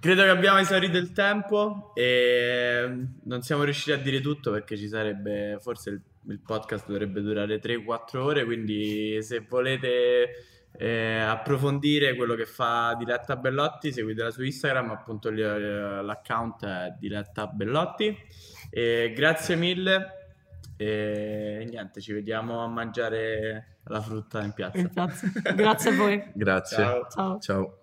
Credo 0.00 0.22
che 0.22 0.28
abbiamo 0.28 0.58
esaurito 0.58 0.98
il 0.98 1.12
tempo 1.12 1.92
e 1.94 3.06
non 3.22 3.42
siamo 3.42 3.62
riusciti 3.62 3.92
a 3.92 3.98
dire 3.98 4.20
tutto 4.20 4.50
perché 4.50 4.76
ci 4.76 4.88
sarebbe, 4.88 5.58
forse 5.60 5.90
il, 5.90 6.00
il 6.28 6.40
podcast 6.40 6.86
dovrebbe 6.86 7.20
durare 7.20 7.60
3-4 7.60 8.16
ore, 8.16 8.44
quindi 8.44 9.22
se 9.22 9.46
volete 9.48 10.28
eh, 10.72 11.20
approfondire 11.20 12.14
quello 12.14 12.34
che 12.34 12.46
fa 12.46 12.94
Diletta 12.98 13.36
Bellotti, 13.36 13.92
seguitela 13.92 14.30
su 14.30 14.42
Instagram, 14.42 14.90
appunto 14.90 15.30
lì, 15.30 15.42
eh, 15.42 16.02
l'account 16.02 16.64
è 16.64 16.94
Diletta 16.98 17.46
Bellotti. 17.46 18.16
E 18.70 19.12
grazie 19.14 19.54
mille 19.54 20.34
E 20.76 21.66
niente, 21.68 22.00
ci 22.00 22.12
vediamo 22.12 22.64
a 22.64 22.66
mangiare 22.66 23.76
la 23.84 24.00
frutta 24.00 24.42
in 24.42 24.52
piazza. 24.52 24.78
In 24.78 24.88
piazza. 24.88 25.30
Grazie 25.54 25.90
a 25.90 25.94
voi. 25.94 26.30
Grazie. 26.34 26.76
Ciao. 26.76 27.06
Ciao. 27.08 27.38
Ciao. 27.38 27.81